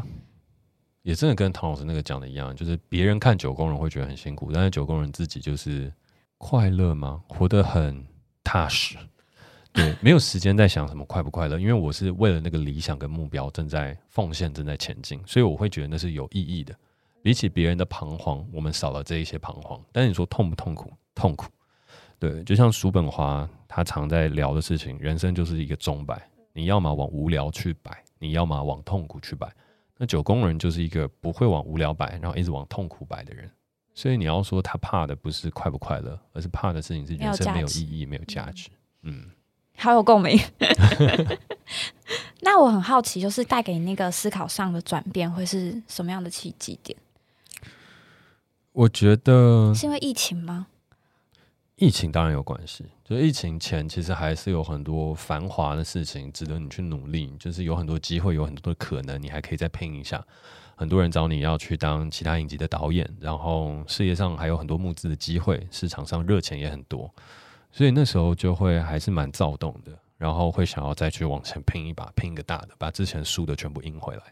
[1.00, 5.90] 也真的跟唐老师那个讲的一样，就是别人看九宫人会觉得很辛苦，但是九宫人自己就是
[6.36, 7.22] 快乐吗？
[7.26, 8.06] 活得很
[8.44, 8.98] 踏实，
[9.72, 16.76] 对，没有时间在想什么快不快乐，因为我是为了那个理想跟目标正在奉献、正在前进，所以我会觉得那是有意义的。
[17.22, 19.82] 比起别人的彷徨，我们少了这一些彷徨。
[19.90, 20.92] 但是你说痛不痛苦？
[21.14, 21.46] 痛苦。
[22.18, 29.50] 对，就像叔本华他常在聊的事情，人生就是一个钟摆，你要么往无聊去摆，你要么往痛苦去摆。
[29.98, 33.50] 那九宫人就是一个不会往无聊摆，然后一直往痛苦摆的人。
[33.94, 38.68] 所以你要说他怕的不是快不快乐，而是怕的事情是人生没有意义、没有价值。
[39.02, 39.30] 嗯，
[39.78, 40.38] 好有共鸣。
[42.42, 46.98] 那我很好奇，就是带给你那个思考上的转变会是什么样的契机点？
[48.72, 50.66] 我觉得是因为疫情吗？
[51.76, 60.24] 疫情当然有关系，就疫情前其实还是有很多繁华的事情值得你去努力，就是有很多机会，有很多的可能，你还可以再拼一下。
[60.74, 67.14] 很多人找你要去当其他影集的导演，然后事业上还有很多募资的机会，市场上热钱也很多，
[67.70, 74.22] 所以那时候就会还是蛮躁动的，然后会想要再去往前拼一把，拼一个大的，把之前输的全部赢回来。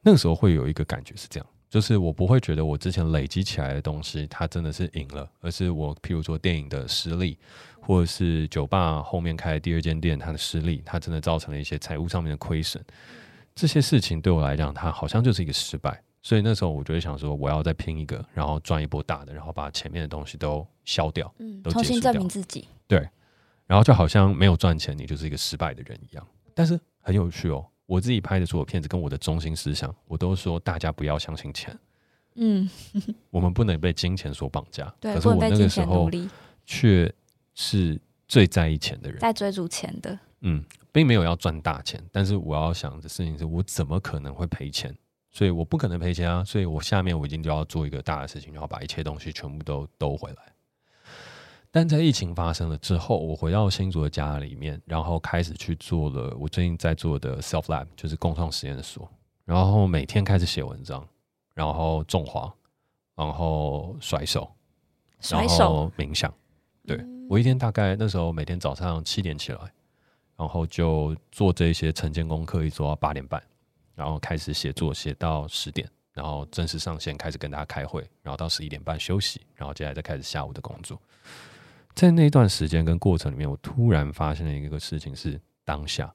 [0.00, 7.36] 那个时候会有一个感觉是这样，就是我不会觉得我之前累积起来的东西，它真的是赢了，而是我譬如说电影的失利，
[7.80, 12.80] 或者是酒吧后面开的第二间店它的失利，它真的造成了一些财务上面的亏损。
[13.56, 16.00] 这些事情对我来讲，它好像就是一个失败。
[16.22, 22.68] 所以那时候我就会想说，我要再拼一个，然后赚一波大的，然后把前面的东西都消掉，嗯，都重新证明自己。
[22.86, 23.00] 对
[23.66, 26.24] 然后就好像没有赚钱，你就是一个失败的人一样。
[26.54, 31.78] 但是很有趣哦，我自己拍的所有片子跟我的中心思想，我都说大家不要相信钱，
[32.36, 32.68] 嗯，
[33.30, 34.92] 我们不能被金钱所绑架。
[35.00, 36.10] 对，可是我那个时候
[36.64, 37.12] 却
[37.54, 39.18] 是最在意钱的人。
[39.20, 40.18] 在追逐钱的。
[40.40, 44.94] 嗯，并没有要赚大钱，但是我要想的事情是我怎么可能会赔钱？
[45.30, 46.44] 所以我不可能赔钱啊！
[46.44, 50.53] 所以我下面我一定就要做一个大的事情，然后把一切东西全部都兜回来。
[51.76, 59.10] 但在疫情发生了之后，我回到新竹的家里面，然后开始去做了我最近在做的 self lab，就是共创实验所，
[59.44, 61.04] 然后每天开始写文章，
[61.52, 62.54] 然后种花，
[63.16, 64.48] 然后甩手，
[65.28, 66.32] 然甩手，后冥想。
[66.86, 69.58] 对我一天大概那时候每天早上七点起来，
[70.36, 73.42] 然后就做这些晨间功课，一直做到八点半，
[73.96, 80.96] 然后开始写作，写到十点，然后正式上线，开始跟大家开会，然后到十一点半休息，然后接下来再开始下午的工作。
[81.94, 86.12] 在那段时间跟过程里面，我突然发现了一个事情是当下，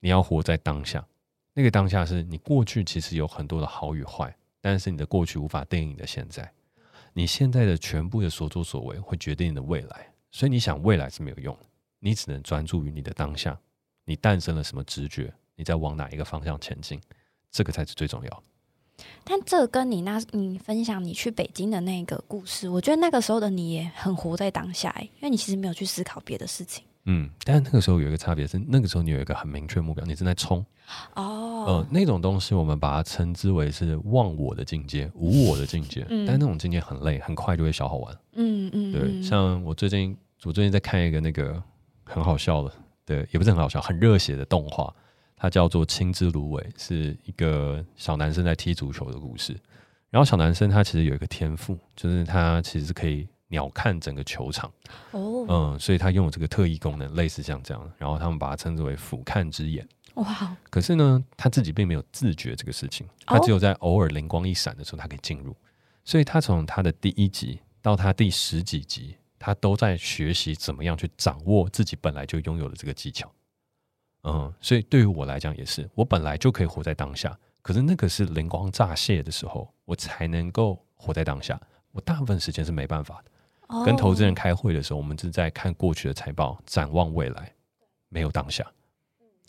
[0.00, 1.06] 你要活在当下。
[1.52, 6.50] 那个当下是你过去其实有很多的好与坏，但是你的过去无法定义你的现在。
[7.12, 11.66] 你现在的全部的所作所为会决定你的未来，所以你想未来是没有用的，
[11.98, 13.58] 你只能专注于你的当下。
[14.04, 15.30] 你诞生了什么直觉？
[15.54, 16.98] 你在往哪一个方向前进？
[17.50, 18.42] 这个才是最重要的。
[19.24, 26.84] 但这跟你那，你分享你去北京的那个故事，我觉得那个时候的你也很活在当下、欸，因为你其实没有去思考别的事情。
[27.04, 30.64] 嗯，但是那个时候有一个差别是，那个时候你有一个很明确目标，你正在冲。
[31.14, 36.06] 哦，呃，那种东西我们把它称之为是忘我的境界、无我的境界。
[36.10, 38.16] 嗯但那种境界很累，很快就会消耗完。
[38.34, 41.60] 嗯嗯，对，嗯像我最近，我最近在看一个那个
[42.04, 42.72] 很好笑的，
[43.04, 44.94] 对，也不是很好笑，很热血的动画，
[45.42, 49.58] 它叫做《青之芦苇》，是一个小男生在踢足球的故事。
[50.08, 54.72] 然后小男生他其实有一个天赋，就是他其实是可以鸟瞰整个球场，
[55.10, 57.92] 哦，嗯，所以他拥有这个特异功能，类似像这样。
[57.98, 59.84] 然后他们把它称之为俯瞰之眼。
[60.14, 65.56] 哇，可是呢，他自己并没有自觉这个事情，他只有在偶尔灵光一闪的时候，他可以进入。
[66.04, 73.28] 所以他从他的第一集到他第十几集，他都在学习怎么样去掌握自己本来就拥有的这个技巧。
[74.24, 81.60] 嗯，所以对于我来讲也是，我本来就可以活在当下，可是那个是灵光乍现的时候，我才能够活在当下。
[81.90, 83.30] 我大部分时间是没办法的。
[83.68, 87.52] 哦跟投资人开会的时候，我们正在看过去的财报，展望未来，
[88.08, 88.64] 没有当下。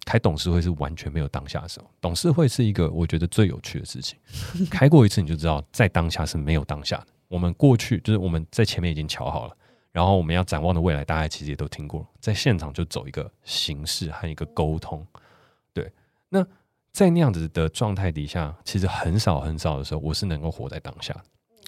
[0.05, 4.17] 开董事会是完全没有当下的时候，董事会是一个我觉得最有趣的事情。
[4.71, 7.07] 开过一次你就知道，在当下是没有当下的。
[7.27, 9.57] 我们过去就是我们在前面已经瞧好了，
[9.93, 15.05] 然后我们要展望的未来，大家其实也都听过，在现场就走一个形式和一个沟通。
[15.71, 15.89] 对，
[16.29, 16.45] 那
[16.91, 21.15] 在那样子的状态底下，其实很少很少的时候，我是能够活在当下。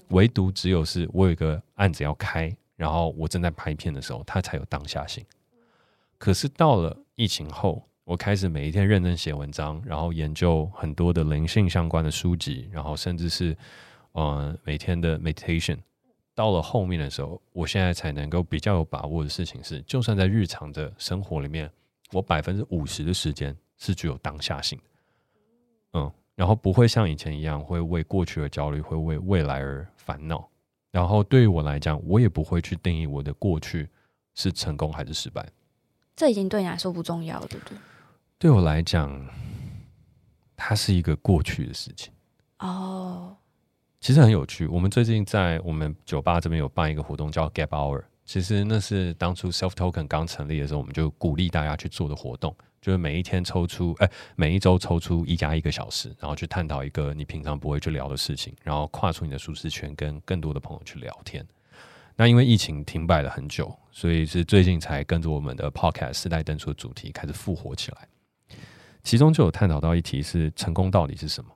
[0.08, 5.24] 唯独只有是我有一个案子要开，然后我正在拍片的时候，它才有当下性。
[6.18, 13.56] 可是到了疫情后，我开始每一天认真写文章，然后研究很多的灵性相关的书籍，然后甚至是
[14.12, 15.78] 呃每天的 meditation。
[16.36, 21.68] 到了后面的时候，我现在才能够比较有把握的事情是，就算在日常的生活里面，
[22.12, 24.84] 我百分之五十的时间是具有当下性的，
[25.94, 30.46] 嗯，然后不会像以前一样会为过去而焦虑，会为未来而烦恼。
[30.90, 33.88] 然后对于我来讲，我也不会去定义我的过去
[34.34, 35.46] 是成功还是失败。
[36.14, 37.78] 这已经对你来说不重要了，对不对？
[38.38, 39.26] 对我来讲，
[40.54, 42.12] 它是一个过去的事情。
[42.58, 43.36] 哦，
[44.00, 44.66] 其实很有趣。
[44.66, 48.02] 我们最近在我们酒吧这边有办一个活动，叫 Gap Hour。
[48.24, 61.46] 其实那是当初 Self Token 刚成立的时候，我们就鼓励大家去做的活动，就是每一天抽出，哎、每一周抽出一加一个小时，然后去探讨一个你平常不会去聊的事情，然后跨出你的舒适圈，跟更多的朋友去聊天。
[62.16, 68.08] 那因为疫情停摆了很久，所以是最近才跟着我们的 Podcast 世代登出的主题开始复活起来。
[69.04, 71.50] 其中就有探讨到一题是成功到底是什么，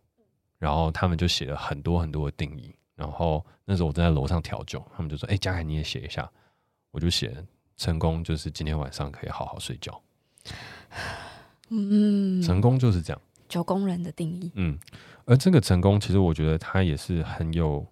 [0.61, 2.73] 然后他们就写了很多很多的定义。
[2.95, 6.31] 然后那时候我正在楼上调酒，他们就说：“哎、嘉凯你也写一下。”
[6.93, 7.33] 我就写
[7.77, 10.03] 成功就是今天晚上可以好好睡觉，
[11.69, 13.23] 嗯，成功就是这样。
[13.49, 14.77] 九宫人的定义，嗯，
[15.25, 17.87] 而这个成功其实我觉得它也是很有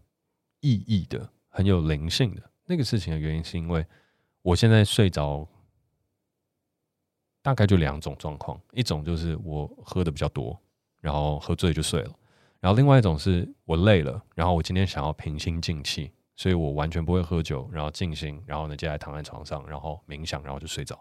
[0.61, 2.43] 意义的，很有灵性的。
[2.66, 3.87] 那个事情的原因是因为
[4.43, 5.47] 我现在睡着，
[7.41, 10.61] 大概就两种状况，一种就是我喝的比较多，
[11.01, 12.11] 然后喝醉就睡了；
[12.61, 20.98] 然后另外一种是我累了，然后我今天想要平心静气，所以我完全不会喝酒，然后静心，然后呢接下来躺在床上，然后冥想，然后就睡着。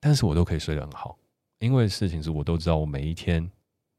[0.00, 1.16] 但是我都可以睡得很好，
[1.58, 3.48] 因为事情是我都知道，我每一天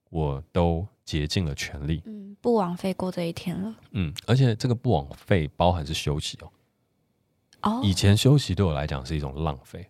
[0.10, 3.76] 我都竭尽了全力，嗯，不枉费过这一天了。
[3.92, 6.52] 嗯，而且这个不枉费包含是休息哦。
[7.62, 9.86] 哦以前休息对我来讲是一种浪费，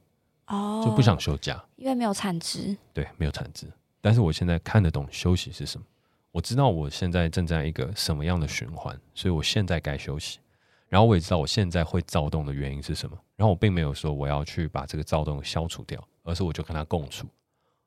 [0.47, 2.75] 哦，就不想休假，因为没有产值。
[2.93, 3.67] 对，没有产值。
[4.01, 5.85] 但是我现在看得懂休息是什么，
[6.31, 10.39] 我知道我现在正在一个什么样的循环，所以我现在该休息。
[10.87, 17.27] 然后我也知道我现在会躁动的原因是什么，然后我并没有说我要去把这个躁动消除掉，而是我就跟他共处，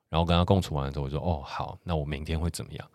[0.09, 2.90] 然后跟他共处完了之后，我说哦好，那我明天会怎么样？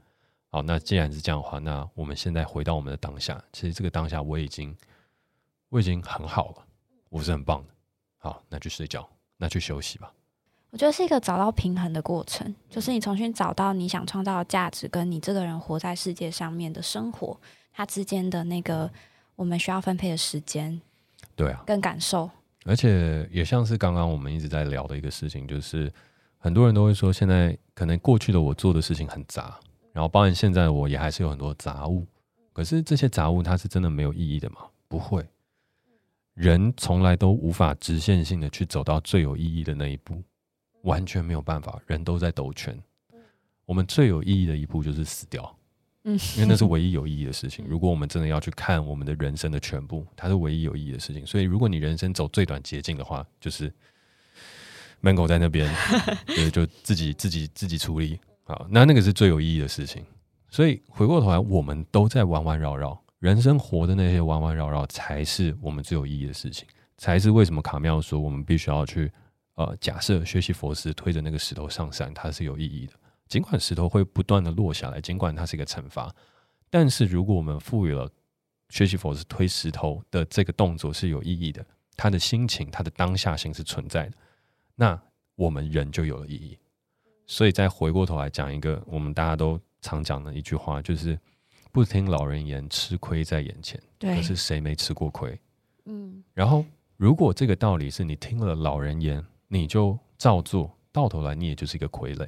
[0.50, 4.74] 好，那既然是这样的话，那我们现在回到我们的当下，其实这个当下我已经
[5.68, 6.66] 我已经很好了，
[7.10, 7.74] 我是很棒的。
[8.18, 10.10] 好，那去睡觉，那去休息吧。
[10.70, 17.39] 我觉得是一个找到平衡的过程，就是你重新找到你想创造的价值，跟你这个人活在世界上面的生活，
[17.72, 18.91] 它之间的那个
[19.36, 20.80] 我们需要分配的时间
[21.36, 22.30] 对啊，跟感受。
[22.65, 25.91] 而且也像是刚刚我们一直在聊的一个事情，就是
[26.38, 29.57] 很多人都会说，现在可能过去的我做的事情很杂，
[29.93, 32.05] 然后包含现在的我也还是有很多杂物。
[32.51, 34.57] 可是这些杂物它是真的没有意义的吗？
[34.89, 35.26] 不会，
[36.34, 40.22] 人从来都无法直线性的去走到最有意义的那一步，
[40.88, 41.79] 完全没有办法。
[41.85, 42.77] 人都在兜圈，
[43.65, 45.55] 我们最有意义的一步就是死掉。
[46.03, 47.65] 嗯，因为那是唯一有意义的事情。
[47.67, 51.25] 如果我们真的要去看我们的人生的全部，它是唯一有意义的事情。
[51.25, 53.69] 所以，如果你人生走最短捷径的话，就是
[55.01, 55.69] Mango 在那边，
[56.27, 60.05] 对，就自己自己自己处理好，那那个是最有意义的事情。
[60.49, 66.65] 所以回过头来，我们都在弯弯绕绕，人生活的那些弯弯绕绕，才是我们最有意义的事情，
[66.97, 69.11] 才是为什么卡妙说我们必须要去
[69.58, 72.93] 呃，假设学习佛师推着那个石头上山，它是有意义的。
[73.28, 76.14] 尽管石头会不断的落下来，尽管它是一个惩罚，
[76.70, 78.08] 但是如果我们赋予了
[78.70, 84.14] 学习佛是推石头的这个动作是有意义的，他的心情、他的当下性是存在的，
[84.76, 85.01] 那
[85.36, 86.58] 我们人就有了意义。
[87.26, 91.20] 所以再回过头来讲一个我们大家都常讲的一句话，就是
[91.72, 93.82] 不听老人言，吃亏在眼前。
[93.97, 95.38] 对可，是谁没吃过亏？
[95.86, 96.64] 嗯，然后，
[96.95, 102.28] 如果这个道理是你听了老人言，你就照做，到头来你也就是一个傀儡。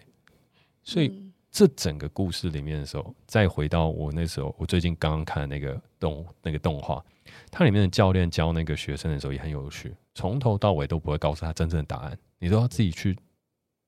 [0.83, 7.03] 所以嗯这整个故事里面的时候，再回到我那时候，我最近刚刚看的那个动那个动画，
[7.49, 13.17] 它里面的教练教那个学生的时候也很有趣，从头到尾都不会告诉他真正的答案，你都要自己去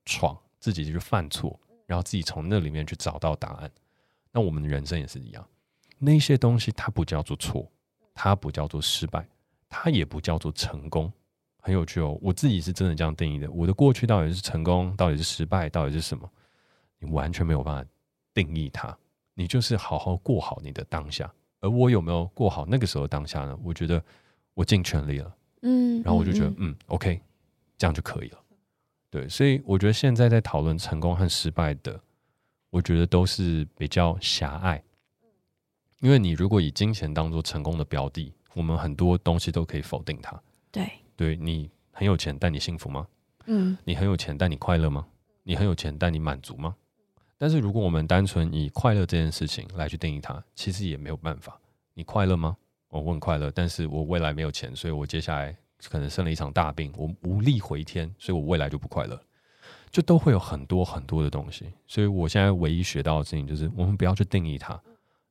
[0.04, 3.70] 闯，自己去犯错，然后自己从那里面去找到答案。
[4.32, 5.46] 那我们的人生也是一样，
[5.98, 7.70] 那些东西它不叫做错，
[8.12, 9.24] 它不叫做失败，
[9.68, 11.12] 它也不叫做成功。
[11.64, 13.48] 很有趣哦，我自己是真的这样定义的。
[13.52, 16.28] 我的过去到底是成功，到底是失败，到底是什么？
[16.98, 17.88] 你完全没有办法
[18.34, 18.94] 定义它，
[19.34, 21.32] 你就是好好过好你的当下。
[21.60, 23.56] 而我有没有过好那个时候当下呢？
[23.62, 24.02] 我觉得
[24.54, 27.20] 我尽全力了，嗯，然后我就觉得嗯嗯 OK，
[27.78, 28.38] 这样就可以了。
[29.08, 32.00] 对，所以我觉得现在在讨论成功和失败的，
[32.70, 34.82] 我觉得都是比较狭隘。
[36.00, 40.42] 因为你如果以金钱当做成功的标的，我们很多东西都可以否定它。
[40.72, 40.90] 对，
[41.22, 43.06] 对你很有钱，但你幸福吗？
[43.46, 45.06] 嗯你很有钱，但你快乐吗？
[45.44, 46.74] 你很有钱，但你满足吗？
[47.38, 51.60] 但是如果我们单纯以快乐这件事情来去定义它，其实也没有办法。
[51.94, 52.56] 你快乐吗？
[52.88, 55.56] 哦我很快乐，但是我未来没有钱，所以我接下来
[55.88, 59.20] 可能生了一场大病，我无力回天，所以我未来就不快乐。
[59.92, 64.80] 就都会有很多很多的东西，所以我现在唯一学到的事情就是，我们不要去定义它，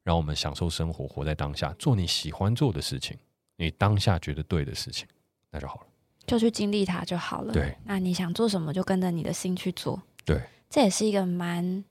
[0.04, 3.18] 让我们享受生活，活在当下，做你喜欢做的事情，
[3.58, 5.08] 你当下觉得对的事情，
[5.52, 5.88] 那就好了。
[6.26, 7.52] 就去经历它就好了。
[7.54, 10.02] 对，那你想做什么就跟着你的心去做。
[10.24, 11.84] 对，这也是一个蛮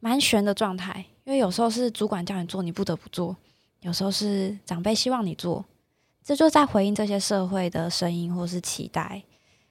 [0.00, 3.36] 蛮悬的状态，因为有时候是主管叫你做，你不得不做；
[3.80, 5.64] 有时候是长辈希望你做，
[6.24, 9.22] 这就在回应这些社会的声音，或是期待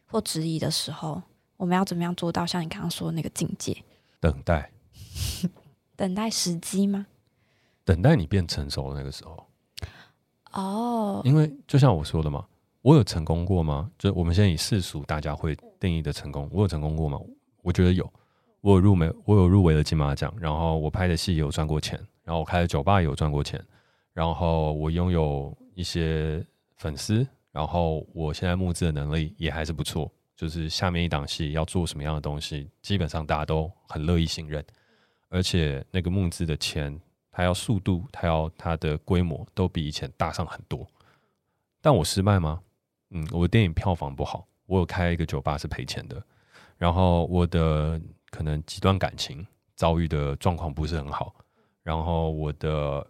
[0.06, 1.22] 或质疑的时候，
[1.58, 3.84] 我们要怎么样做到像你刚刚说的那个境界？
[4.20, 4.72] 等待，
[5.98, 7.08] 等待时机吗？
[7.84, 9.46] 等待你变成熟的那个时候。
[10.52, 12.46] 哦，因为就像我说的嘛，
[12.82, 13.92] 我有成功过吗？
[13.98, 17.20] 就我们现在以世俗大家会定义的成功，我有成功过吗？
[17.62, 18.10] 我觉得有，
[18.62, 23.62] 我有入围，我有入围了金马奖，然后我拍的戏也有赚过钱，然后我开的酒吧也有赚过钱，
[24.14, 26.46] 然后我拥有一些
[26.78, 30.10] 粉丝，然后我现在募资的能力也还是不错。
[30.36, 34.64] 就是下面一档戏要做什么样的东西，基本上大家都很乐意信任，
[35.30, 36.96] 而且那个募资的钱，
[37.32, 40.88] 它要速度，它要它的规模都比以前大上很多。
[41.82, 42.62] 但我失败吗？
[43.12, 46.22] 嗯，我的电影票房不好，我有开一个酒吧是赔钱的，
[46.78, 48.00] 然后我的
[48.30, 49.46] 可能几段感情
[49.76, 51.34] 遭遇的状况不是很好，
[51.84, 53.06] 然后我的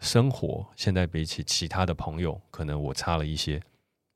[0.00, 3.60] 生活现在比起其他的朋友，可能我差了一些。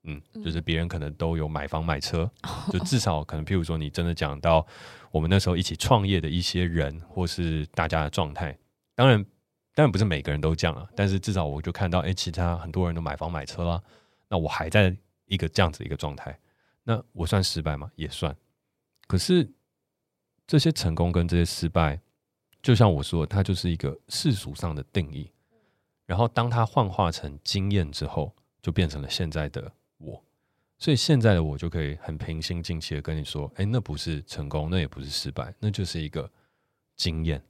[0.03, 2.27] 嗯，就是别人可能都有买房买车，
[2.73, 4.65] 就至少可能，譬如说你真的讲到
[5.11, 8.57] 我们那时候一起创业的一些人，或是大家的状态，
[8.95, 9.23] 当然，
[9.75, 13.83] 当然不是每个人都这样啊，但是至少我就看到，哎，其他很多人都买房买车了，
[14.27, 14.89] 那我还在
[15.31, 16.37] 一个这样子一个状态，
[16.83, 17.89] 那我算失败吗？
[17.95, 18.35] 也算。
[19.07, 19.49] 可是
[20.45, 22.01] 这些成功跟这些失败，
[22.61, 25.31] 就像我说，它就是一个世俗上的定义，
[26.05, 29.71] 然后当它幻化成经验之后，就变成了现在的。
[29.99, 30.21] 我，
[30.77, 36.29] 所以现在的我就可以很平心静气的跟你说，哎，那不是成功，那也不是失败，那就是一个
[36.97, 37.41] 经验。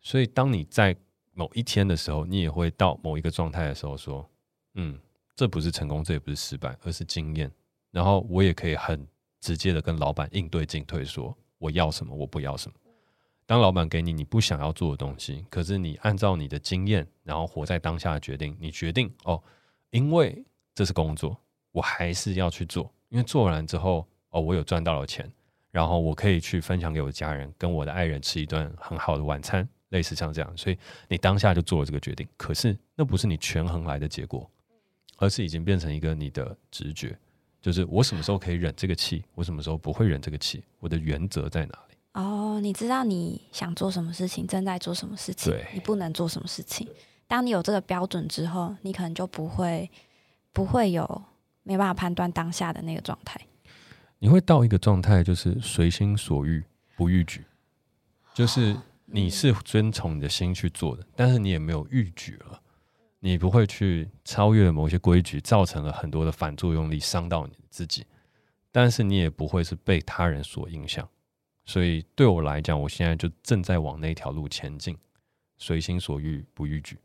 [0.00, 0.96] 所以当你在
[1.32, 4.28] 某一天的时候，你也会到某一个状态的时候，说，
[4.74, 4.98] 嗯，
[5.34, 7.50] 这不是成功，这也不是失败，而是经验。
[7.90, 9.06] 然后我也可以很
[9.40, 12.74] 直接的跟老板应对进退，说我要什么，我不要什么。
[13.46, 19.42] 当老板给你你不想要做的东西，可是你按照你的经验，然后活在当下的决定，你决定哦，
[19.90, 20.44] 因为。
[20.74, 21.38] 这是工作，
[21.70, 25.30] 我还是要去做，因为做完之后，哦，我有赚到了钱，
[25.70, 30.56] 然后我可以去分享给我的家人，跟我的爱人吃一顿很好的晚餐，类似像这样。
[30.56, 30.78] 所以
[31.08, 34.50] 你当下就做了这个决定，可是那不是你权衡来的结果，
[35.22, 37.16] 而是已经变成一个你的直觉，
[37.60, 41.94] 就是我什么时候可以忍这个气，我什么时候不会忍这个气，我的原则在哪里？
[42.14, 46.88] 哦，你知道你想做什么事情，正在做什么事情，你不能做什么事情。
[47.28, 49.88] 当你有这个标准之后，你可能就不会。
[50.54, 51.22] 不会有
[51.62, 53.40] 没办法判断当下的那个状态，
[54.18, 56.62] 你会到一个状态，就是随心所欲
[56.94, 57.42] 不逾矩，
[58.34, 62.60] 就是你是遵从你的心去做的，但是你也没有逾矩了，
[63.24, 68.04] 你不会去超越某些规矩，造成了很多的反作用力，伤到你自己，
[68.70, 71.08] 但是你也不会是被他人所影响，
[71.64, 74.98] 所以对我来讲，我现在就正在往那条路前进，
[75.56, 76.98] 随心所欲不逾矩，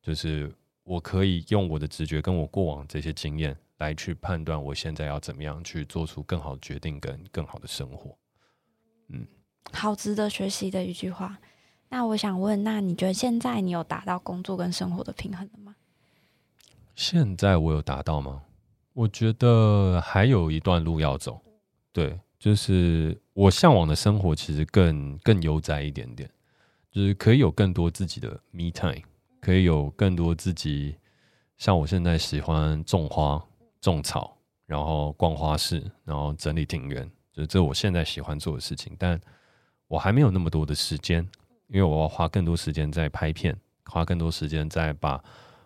[0.00, 0.50] 就是。
[0.86, 8.16] 我可以用我的直觉跟我过往这些经验来去判断，我现在要怎么样去做出更好的决定跟更好的生活。
[9.08, 9.26] 嗯，
[9.72, 11.36] 好值得学习的一句话。
[11.88, 15.74] 那我想问，那你觉得现在你有达到工作跟生活的平衡了吗？
[16.94, 18.42] 现在我有达到吗？
[18.92, 21.40] 我觉得还有一段路要走。
[21.92, 26.30] 对，就是我向往的生活其实更更悠哉一点点，
[26.90, 29.02] 就是可以有更多自己的 me time。
[29.38, 30.96] 可以有更多自己，
[31.56, 33.40] 像我现在喜欢种花、
[33.80, 38.96] 种草，然后逛花市，然后整理庭园，就是这我现在喜欢做的事情。
[38.98, 39.20] 但
[39.86, 41.24] 我还没有那么多的时间，
[41.68, 45.22] 因为我要花更多时间在拍片，花更多时间在把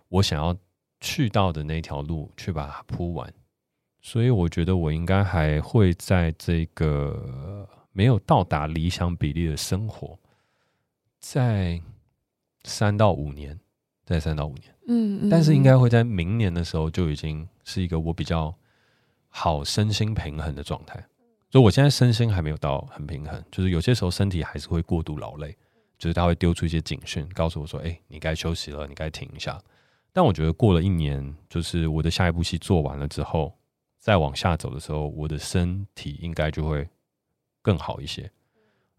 [0.09, 0.57] 我想要
[1.01, 3.33] 去到的那条路去把它铺完。
[4.01, 10.19] 所以我觉得我应该还会在这个没有到达理想比例的生活，
[11.19, 11.81] 在
[12.65, 13.59] 三到五年。
[14.07, 18.53] 在三到五年，嗯，但是应该会在明年的时候就已经是一个我比较
[19.29, 20.99] 好身心平衡的状态。
[21.49, 25.57] 所以我现在身心还没有到很平衡，就是有些时候身体还是会过度劳累，
[26.01, 29.61] 就是他会丢出一些警讯，告诉我说：“哎，你该休息了，你该停一下。”
[30.13, 33.55] 但我觉得过了一年，就是我的下一部戏做完了之后，
[33.99, 36.89] 再往下走的时候，我的身体应该就会
[37.61, 38.29] 更好一些，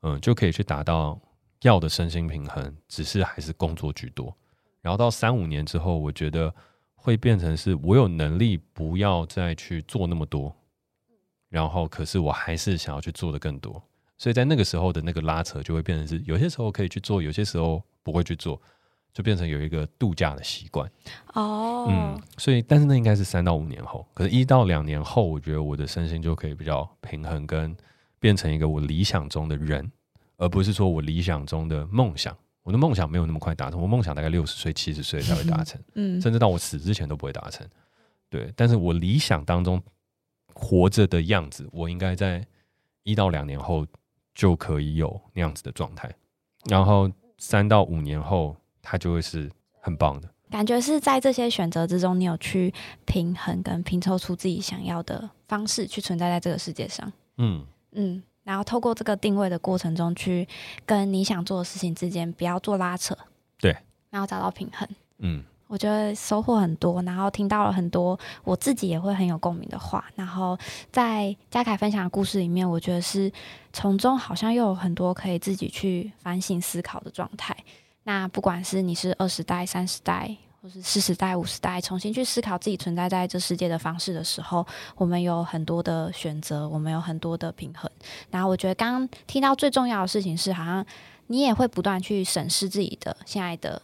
[0.04, 1.20] 嗯，就可以去达到
[1.64, 4.34] 要的身心平衡，只是还是工作居多。
[4.80, 6.54] 然后到三五年之后，我觉得
[6.94, 10.56] 会变成是我有能力不要再去做那么多，
[11.50, 13.84] 然后可是我还是想要去做的更多，
[14.22, 18.62] 所以在那个时候的那个拉扯就会变成是有些时候可以去做，有些时候不会去做，
[19.12, 20.88] 就变成有一个度假的习惯。
[21.34, 27.76] 哦，嗯，所以但是那应该是三到五年后，可是一到两年后，我觉得我的身心就可以比较平衡，跟
[28.20, 29.92] 变成一个我理想中的人，
[30.38, 32.38] 而不是说我理想中的梦想。
[32.62, 37.68] 我的梦想没有那么快达成，我梦想大概六十岁、七十岁才会达成，嗯，甚至到我死之前都不会达成。
[38.30, 39.82] 对，但是我理想当中
[40.54, 42.46] 活着的样子，我应该在
[43.02, 43.84] 一到两年后
[44.34, 46.10] 就可以有那样子的状态，
[46.66, 50.30] 然后三到五年后，它就会是很棒的。
[50.50, 52.74] 感觉是在这些选择之中，你有去
[53.06, 57.12] 平衡跟拼凑出自己想要的方式，去存在在这个世界上。
[57.38, 58.24] 嗯嗯。
[58.44, 60.48] 然后透过这个定位的过程中，去
[60.84, 63.16] 跟你想做的事情之间不要做拉扯，
[63.60, 63.78] 对，
[64.10, 64.90] 然后找到平衡。
[65.20, 70.04] 嗯，我觉得收获很多，然后听到了很多我自己也会很有共鸣的话。
[70.16, 70.58] 然后
[70.92, 73.32] 在嘉凯分享的故事里面，我觉得是
[73.72, 77.56] 从中好像又有很多可以自己去反省思考的状态。
[78.04, 80.36] 那不管是你是二十代、三十代。
[80.64, 84.64] 或是四十代、五十代，重新去思考自己存在在这世界的方式的时候，
[84.96, 87.90] 我们有很多的选择，我们有很多的平衡。
[88.30, 90.86] 然后，我觉得刚刚听到最重要的事情是，好像
[91.26, 93.82] 你也会不断去审视自己的现在的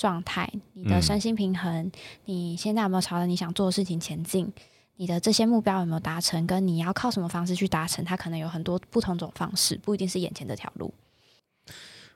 [0.00, 1.92] 状态，你的嗯身心平衡，
[2.24, 4.50] 你现在有没有朝着你想做的事情前进？
[4.96, 6.46] 你的这些目标有没有达成？
[6.46, 8.02] 跟你要靠什么方式去达成？
[8.02, 10.94] 它可能有很多不同种方式，不一定是眼前这条路。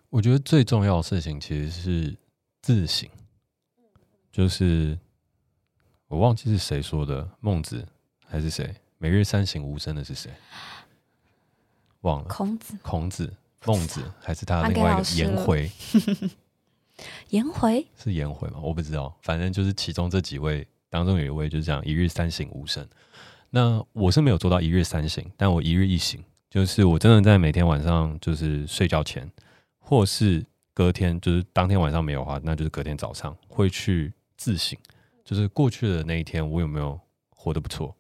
[0.09, 2.17] 我觉得最重要的事情其实是
[2.63, 3.07] 自省，
[4.33, 4.99] 就是
[6.09, 7.87] 我忘记是谁说的，孟子
[8.27, 8.75] 还是谁？
[8.97, 10.31] 每日三省吾身的是谁？
[12.01, 13.31] 忘了，孔子、孔子、
[13.67, 15.71] 孟子还是他还给另外一个颜回？
[17.31, 18.59] 颜回，是颜回吗？
[18.63, 22.89] 我不知道，反正就是其中这几位当中有一位就是讲一日三省吾身。
[23.51, 26.21] 那我是没有做到一日三省，但我一日一省，
[26.51, 29.31] 就是我真的在每天晚上就是睡觉前，
[29.79, 34.77] 或是隔天就是当天晚上没有的话，那就是隔天早上会去自省，
[35.25, 36.99] 就是过去的那一天我有没有
[37.31, 37.95] 活得不错，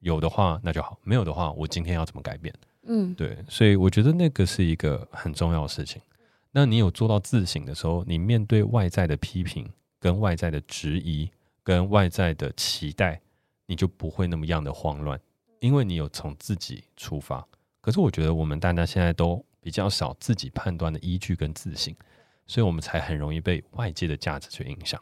[0.00, 2.54] 有的话那就好，没有的话我今天要怎么改变？
[2.86, 6.00] 嗯，对，所以我觉得那个是一个很重要的事情。
[6.52, 9.70] 那你有做到自省的时候，你面对外在的批评、
[10.00, 11.30] 跟外在的质疑、
[11.62, 13.20] 跟外在的期待，
[13.66, 15.20] 你就不会那么样的慌乱，
[15.60, 17.46] 因为你有从自己出发。
[17.80, 21.94] 可是我觉得我们大家现在都比较少自己判断的依据跟自省，
[22.46, 25.00] 所以我们才很容易被外界的价值去影响。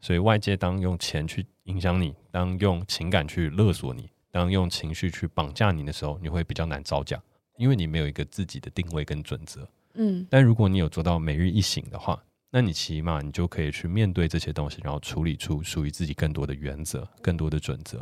[0.00, 7.20] 所以外界当用钱去影响你，当用情感去勒索你，当用情绪去绑架你的时候，你会比较难招架，
[7.56, 9.68] 因为你没有一个自己的定位跟准则。
[9.96, 17.98] 嗯，但如果你有做到每日一醒的话，那你起码你就可以去面对这些东西，然后处理出属于自己更多的原则、更多的准则，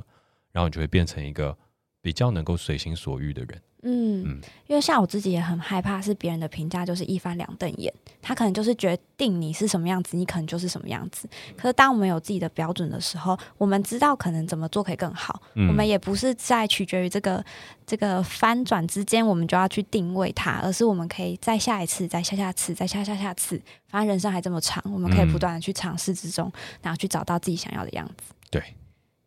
[0.53, 1.57] 然后你就会变成一个
[2.05, 3.62] 比较能够随心所欲的人。
[3.86, 11.26] 嗯嗯，因为像我自己也很害怕，是别人的评价就是一翻两瞪眼，他可能就是决定你是什么样子，你可能就是什么样子。
[11.57, 17.42] 可是当我们有自己的标准的时候，我们知道可能怎么做可以更好，嗯我们也不是在取决于这个
[17.86, 23.61] 这个翻转之间，我们就要去定位它，而是我们可以再下一次，再下下次，再下下下次。
[23.88, 26.52] 反正人生还这么长，我们可以嗯不断的去尝试之中，
[26.82, 28.32] 然后去找到自己想要的样子。
[28.50, 28.62] 对，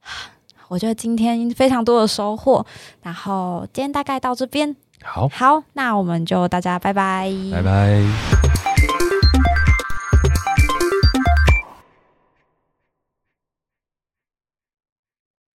[0.68, 2.66] 我觉得今天非常多的收获，
[3.02, 4.76] 然后今天大概到这边。
[5.04, 8.67] 好，好，那我们就大家拜拜，拜拜。